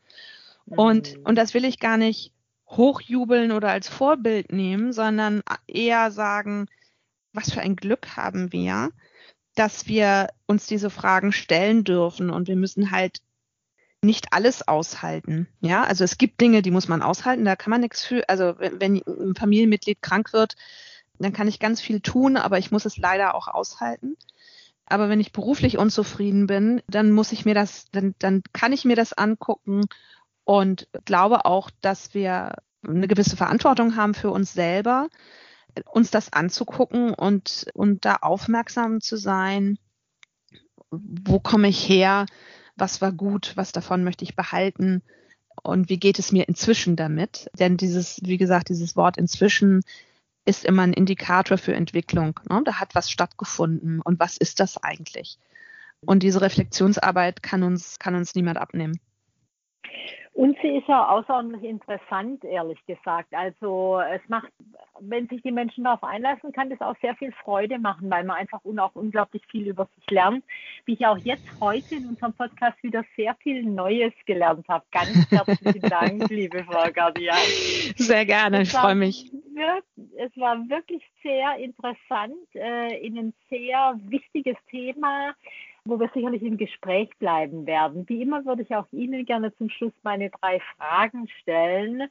Mhm. 0.66 0.78
Und, 0.78 1.18
und 1.24 1.36
das 1.36 1.54
will 1.54 1.64
ich 1.64 1.78
gar 1.78 1.96
nicht 1.96 2.32
hochjubeln 2.66 3.52
oder 3.52 3.70
als 3.70 3.88
Vorbild 3.88 4.52
nehmen, 4.52 4.92
sondern 4.92 5.42
eher 5.66 6.10
sagen, 6.10 6.66
was 7.32 7.52
für 7.52 7.60
ein 7.60 7.76
Glück 7.76 8.16
haben 8.16 8.52
wir, 8.52 8.90
dass 9.54 9.86
wir 9.86 10.28
uns 10.46 10.66
diese 10.66 10.90
Fragen 10.90 11.32
stellen 11.32 11.84
dürfen 11.84 12.30
und 12.30 12.48
wir 12.48 12.56
müssen 12.56 12.90
halt 12.90 13.18
nicht 14.04 14.32
alles 14.32 14.66
aushalten. 14.66 15.48
Ja, 15.60 15.84
also 15.84 16.04
es 16.04 16.18
gibt 16.18 16.40
Dinge, 16.40 16.62
die 16.62 16.70
muss 16.70 16.88
man 16.88 17.02
aushalten, 17.02 17.44
da 17.44 17.56
kann 17.56 17.70
man 17.70 17.80
nichts 17.80 18.04
für. 18.04 18.28
Also 18.28 18.54
wenn, 18.58 19.02
ein 19.06 19.34
Familienmitglied 19.34 20.02
krank 20.02 20.32
wird, 20.32 20.54
dann 21.18 21.32
kann 21.32 21.48
ich 21.48 21.58
ganz 21.58 21.80
viel 21.80 22.00
tun, 22.00 22.36
aber 22.36 22.58
ich 22.58 22.70
muss 22.70 22.84
es 22.84 22.96
leider 22.96 23.34
auch 23.34 23.48
aushalten. 23.48 24.16
Aber 24.86 25.08
wenn 25.08 25.20
ich 25.20 25.32
beruflich 25.32 25.78
unzufrieden 25.78 26.46
bin, 26.46 26.82
dann 26.88 27.10
muss 27.10 27.32
ich 27.32 27.44
mir 27.44 27.54
das, 27.54 27.90
dann, 27.90 28.14
dann 28.18 28.42
kann 28.52 28.72
ich 28.72 28.84
mir 28.84 28.96
das 28.96 29.12
angucken 29.12 29.86
und 30.44 30.88
glaube 31.04 31.46
auch, 31.46 31.70
dass 31.80 32.12
wir 32.12 32.56
eine 32.86 33.08
gewisse 33.08 33.36
Verantwortung 33.36 33.96
haben 33.96 34.14
für 34.14 34.30
uns 34.30 34.52
selber, 34.52 35.08
uns 35.90 36.10
das 36.10 36.32
anzugucken 36.32 37.14
und, 37.14 37.66
und 37.74 38.04
da 38.04 38.16
aufmerksam 38.16 39.00
zu 39.00 39.16
sein. 39.16 39.78
Wo 40.90 41.40
komme 41.40 41.68
ich 41.68 41.88
her? 41.88 42.26
Was 42.76 43.00
war 43.00 43.12
gut, 43.12 43.52
was 43.56 43.72
davon 43.72 44.04
möchte 44.04 44.24
ich 44.24 44.36
behalten 44.36 45.02
und 45.62 45.88
wie 45.88 45.98
geht 45.98 46.18
es 46.18 46.32
mir 46.32 46.48
inzwischen 46.48 46.96
damit? 46.96 47.50
Denn 47.58 47.76
dieses, 47.76 48.20
wie 48.24 48.38
gesagt, 48.38 48.68
dieses 48.68 48.96
Wort 48.96 49.16
inzwischen 49.16 49.82
ist 50.44 50.64
immer 50.64 50.82
ein 50.82 50.92
Indikator 50.92 51.58
für 51.58 51.74
Entwicklung. 51.74 52.38
Ne? 52.48 52.62
Da 52.64 52.80
hat 52.80 52.94
was 52.94 53.10
stattgefunden 53.10 54.00
und 54.00 54.20
was 54.20 54.36
ist 54.36 54.60
das 54.60 54.82
eigentlich? 54.82 55.38
Und 56.00 56.22
diese 56.22 56.40
Reflexionsarbeit 56.40 57.42
kann 57.42 57.62
uns, 57.62 57.98
kann 57.98 58.14
uns 58.14 58.34
niemand 58.34 58.58
abnehmen. 58.58 59.00
Und 60.34 60.56
sie 60.60 60.78
ist 60.78 60.88
ja 60.88 61.08
außerordentlich 61.10 61.62
interessant, 61.62 62.42
ehrlich 62.42 62.84
gesagt. 62.86 63.32
Also 63.32 64.00
es 64.00 64.20
macht, 64.28 64.48
wenn 64.98 65.28
sich 65.28 65.40
die 65.42 65.52
Menschen 65.52 65.84
darauf 65.84 66.02
einlassen, 66.02 66.50
kann 66.50 66.70
das 66.70 66.80
auch 66.80 66.96
sehr 67.00 67.14
viel 67.14 67.30
Freude 67.44 67.78
machen, 67.78 68.10
weil 68.10 68.24
man 68.24 68.38
einfach 68.38 68.58
auch 68.64 68.94
unglaublich 68.96 69.42
viel 69.46 69.68
über 69.68 69.88
sich 69.94 70.10
lernt. 70.10 70.42
Wie 70.86 70.94
ich 70.94 71.06
auch 71.06 71.18
jetzt 71.18 71.46
heute 71.60 71.94
in 71.94 72.08
unserem 72.08 72.32
Podcast 72.32 72.82
wieder 72.82 73.04
sehr 73.14 73.36
viel 73.36 73.62
Neues 73.62 74.12
gelernt 74.26 74.66
habe. 74.68 74.84
Ganz 74.90 75.30
herzlichen 75.30 75.80
Dank, 75.88 76.28
liebe 76.28 76.64
Frau 76.64 76.90
Gardian. 76.92 77.36
Sehr 77.94 78.26
gerne, 78.26 78.62
ich 78.62 78.72
freue 78.72 78.96
mich. 78.96 79.30
Es 80.16 80.36
war 80.36 80.56
wirklich 80.68 81.02
sehr 81.22 81.58
interessant, 81.58 82.34
äh, 82.54 83.06
in 83.06 83.16
ein 83.16 83.34
sehr 83.48 84.00
wichtiges 84.08 84.56
Thema 84.68 85.32
wo 85.86 86.00
wir 86.00 86.10
sicherlich 86.14 86.42
im 86.42 86.56
Gespräch 86.56 87.10
bleiben 87.18 87.66
werden. 87.66 88.08
Wie 88.08 88.22
immer 88.22 88.44
würde 88.44 88.62
ich 88.62 88.74
auch 88.74 88.86
Ihnen 88.92 89.24
gerne 89.26 89.54
zum 89.56 89.68
Schluss 89.68 89.92
meine 90.02 90.30
drei 90.30 90.60
Fragen 90.76 91.28
stellen. 91.40 92.08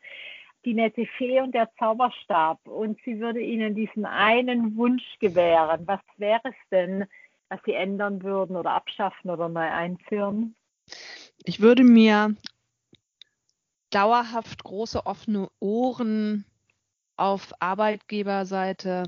Die 0.63 0.75
nette 0.75 1.05
Fee 1.17 1.41
und 1.41 1.53
der 1.53 1.71
Zauberstab. 1.79 2.67
Und 2.67 2.99
sie 3.03 3.19
würde 3.19 3.41
Ihnen 3.41 3.75
diesen 3.75 4.05
einen 4.05 4.77
Wunsch 4.77 5.03
gewähren. 5.19 5.87
Was 5.87 5.99
wäre 6.17 6.41
es 6.43 6.55
denn, 6.71 7.05
was 7.49 7.59
Sie 7.65 7.73
ändern 7.73 8.23
würden 8.23 8.55
oder 8.55 8.71
abschaffen 8.71 9.31
oder 9.31 9.49
neu 9.49 9.69
einführen? 9.69 10.55
Ich 11.43 11.59
würde 11.59 11.83
mir 11.83 12.35
dauerhaft 13.89 14.63
große 14.63 15.05
offene 15.05 15.49
Ohren 15.59 16.45
auf 17.17 17.53
Arbeitgeberseite 17.59 19.03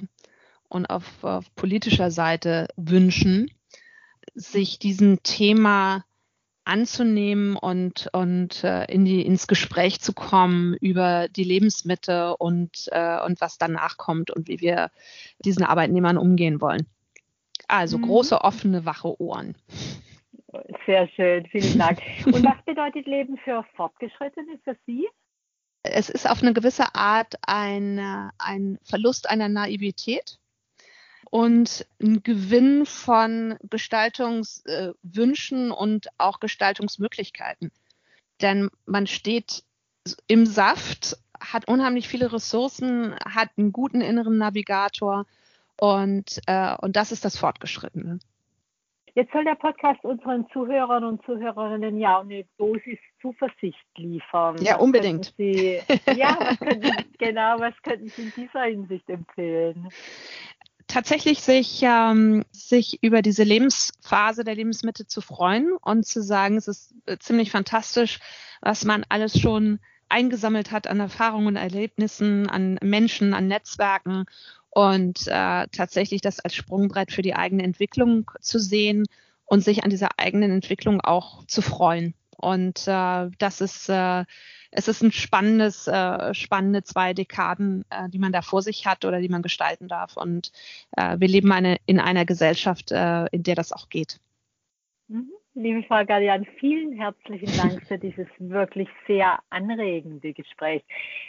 und 0.67 0.87
auf, 0.87 1.23
auf 1.23 1.53
politischer 1.55 2.11
Seite 2.11 2.67
wünschen 2.75 3.49
sich 4.33 4.79
diesem 4.79 5.23
Thema 5.23 6.03
anzunehmen 6.65 7.55
und, 7.55 8.09
und 8.11 8.63
äh, 8.63 8.85
in 8.85 9.05
die, 9.05 9.21
ins 9.21 9.47
Gespräch 9.47 10.01
zu 10.01 10.13
kommen 10.13 10.75
über 10.81 11.27
die 11.29 11.43
Lebensmittel 11.43 12.35
und, 12.37 12.89
äh, 12.91 13.21
und 13.23 13.39
was 13.39 13.57
danach 13.57 13.97
kommt 13.97 14.31
und 14.31 14.47
wie 14.47 14.59
wir 14.59 14.89
diesen 15.39 15.63
Arbeitnehmern 15.63 16.17
umgehen 16.17 16.59
wollen. 16.59 16.87
Also 17.67 17.97
mhm. 17.99 18.03
große, 18.03 18.41
offene, 18.41 18.85
wache 18.85 19.19
Ohren. 19.21 19.55
Sehr 20.85 21.07
schön, 21.09 21.45
vielen 21.47 21.77
Dank. 21.77 21.99
Und 22.25 22.45
was 22.45 22.63
bedeutet 22.65 23.05
Leben 23.07 23.37
für 23.43 23.65
Fortgeschrittene, 23.75 24.57
für 24.63 24.77
Sie? 24.85 25.05
Es 25.83 26.09
ist 26.09 26.29
auf 26.29 26.41
eine 26.41 26.53
gewisse 26.53 26.95
Art 26.95 27.35
ein, 27.45 27.99
ein 28.37 28.79
Verlust 28.83 29.29
einer 29.29 29.49
Naivität 29.49 30.39
und 31.35 31.85
ein 32.01 32.23
Gewinn 32.23 32.85
von 32.85 33.57
Gestaltungswünschen 33.69 35.71
und 35.71 36.07
auch 36.17 36.39
Gestaltungsmöglichkeiten. 36.39 37.73
Denn 38.41 38.69
man 38.85 39.05
steht 39.05 39.65
im 40.27 40.45
Saft, 40.45 41.17
hat 41.37 41.67
unheimlich 41.67 42.07
viele 42.07 42.31
Ressourcen, 42.31 43.15
hat 43.25 43.49
einen 43.57 43.73
guten 43.73 43.99
inneren 43.99 44.37
Navigator 44.37 45.25
und, 45.77 46.39
äh, 46.47 46.77
und 46.77 46.95
das 46.95 47.11
ist 47.11 47.25
das 47.25 47.37
Fortgeschrittene. 47.37 48.19
Jetzt 49.13 49.31
soll 49.31 49.43
der 49.43 49.55
Podcast 49.55 50.03
unseren 50.03 50.47
Zuhörern 50.51 51.03
und 51.03 51.23
Zuhörerinnen 51.25 51.99
ja 51.99 52.19
eine 52.19 52.45
Dosis 52.57 52.99
Zuversicht 53.21 53.85
liefern. 53.95 54.57
Ja, 54.61 54.77
unbedingt. 54.77 55.33
Sie, 55.37 55.79
ja, 56.15 56.37
was 56.39 56.59
könnten, 56.59 56.91
genau, 57.17 57.59
was 57.59 57.73
könnten 57.81 58.09
Sie 58.09 58.23
in 58.23 58.33
dieser 58.35 58.63
Hinsicht 58.63 59.09
empfehlen? 59.09 59.89
Tatsächlich 60.87 61.41
sich, 61.41 61.81
ähm, 61.83 62.43
sich 62.51 63.01
über 63.03 63.21
diese 63.21 63.43
Lebensphase 63.43 64.43
der 64.43 64.55
Lebensmittel 64.55 65.07
zu 65.07 65.21
freuen 65.21 65.73
und 65.81 66.05
zu 66.05 66.21
sagen, 66.21 66.57
es 66.57 66.67
ist 66.67 66.93
äh, 67.05 67.17
ziemlich 67.17 67.51
fantastisch, 67.51 68.19
was 68.61 68.85
man 68.85 69.05
alles 69.09 69.39
schon 69.39 69.79
eingesammelt 70.09 70.71
hat 70.71 70.87
an 70.87 70.99
Erfahrungen 70.99 71.55
Erlebnissen, 71.55 72.47
an 72.49 72.77
Menschen, 72.81 73.33
an 73.33 73.47
Netzwerken 73.47 74.25
und 74.69 75.27
äh, 75.27 75.67
tatsächlich 75.71 76.21
das 76.21 76.39
als 76.39 76.53
Sprungbrett 76.55 77.11
für 77.11 77.21
die 77.21 77.35
eigene 77.35 77.63
Entwicklung 77.63 78.29
zu 78.41 78.59
sehen 78.59 79.05
und 79.45 79.63
sich 79.63 79.83
an 79.83 79.89
dieser 79.89 80.09
eigenen 80.17 80.51
Entwicklung 80.51 81.01
auch 81.01 81.45
zu 81.47 81.61
freuen. 81.61 82.13
Und 82.37 82.87
äh, 82.87 83.29
das 83.37 83.61
ist 83.61 83.89
äh, 83.89 84.25
es 84.77 84.89
ist 84.89 85.01
ein 85.01 85.11
spannendes, 85.11 85.87
äh, 85.87 86.33
spannende 86.33 86.83
zwei 86.83 87.13
Dekaden, 87.13 87.85
äh, 87.89 88.09
die 88.09 88.19
man 88.19 88.33
da 88.33 88.41
vor 88.41 88.61
sich 88.61 88.85
hat 88.85 89.05
oder 89.05 89.21
die 89.21 89.29
man 89.29 89.41
gestalten 89.41 89.87
darf. 89.87 90.17
Und 90.17 90.51
äh, 90.97 91.17
wir 91.17 91.29
leben 91.29 91.51
eine, 91.51 91.77
in 91.85 91.99
einer 91.99 92.25
Gesellschaft, 92.25 92.91
äh, 92.91 93.25
in 93.27 93.43
der 93.43 93.55
das 93.55 93.71
auch 93.71 93.87
geht. 93.89 94.19
Liebe 95.57 95.83
Frau 95.83 96.03
Gallian, 96.03 96.45
vielen 96.59 96.97
herzlichen 96.97 97.47
Dank 97.55 97.81
für 97.87 97.97
dieses 97.97 98.27
wirklich 98.39 98.89
sehr 99.07 99.39
anregende 99.49 100.33
Gespräch. 100.33 100.83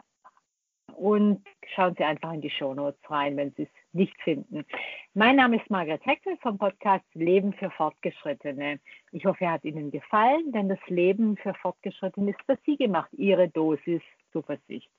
und 0.97 1.47
schauen 1.73 1.95
Sie 1.97 2.03
einfach 2.03 2.33
in 2.33 2.41
die 2.41 2.49
Shownotes 2.49 3.09
rein, 3.09 3.37
wenn 3.37 3.51
Sie 3.51 3.63
es 3.63 3.69
nicht 3.93 4.19
finden. 4.21 4.65
Mein 5.13 5.35
Name 5.35 5.57
ist 5.57 5.69
Margaret 5.69 6.05
Heckel 6.05 6.37
vom 6.41 6.57
Podcast 6.57 7.05
Leben 7.13 7.53
für 7.53 7.69
Fortgeschrittene. 7.71 8.79
Ich 9.11 9.25
hoffe, 9.25 9.45
er 9.45 9.53
hat 9.53 9.65
Ihnen 9.65 9.91
gefallen, 9.91 10.51
denn 10.51 10.69
das 10.69 10.79
Leben 10.87 11.37
für 11.37 11.53
Fortgeschrittene 11.55 12.31
ist 12.31 12.41
für 12.45 12.57
Sie 12.65 12.77
gemacht, 12.77 13.09
Ihre 13.13 13.49
Dosis 13.49 14.01
Zuversicht. 14.31 14.89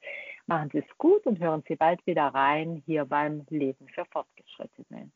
Machen 0.46 0.70
Sie 0.72 0.78
es 0.78 0.98
gut 0.98 1.26
und 1.26 1.38
hören 1.40 1.62
Sie 1.66 1.76
bald 1.76 2.06
wieder 2.06 2.26
rein 2.28 2.82
hier 2.86 3.04
beim 3.04 3.46
Leben 3.48 3.88
für 3.88 4.04
Fortgeschrittene. 4.06 5.10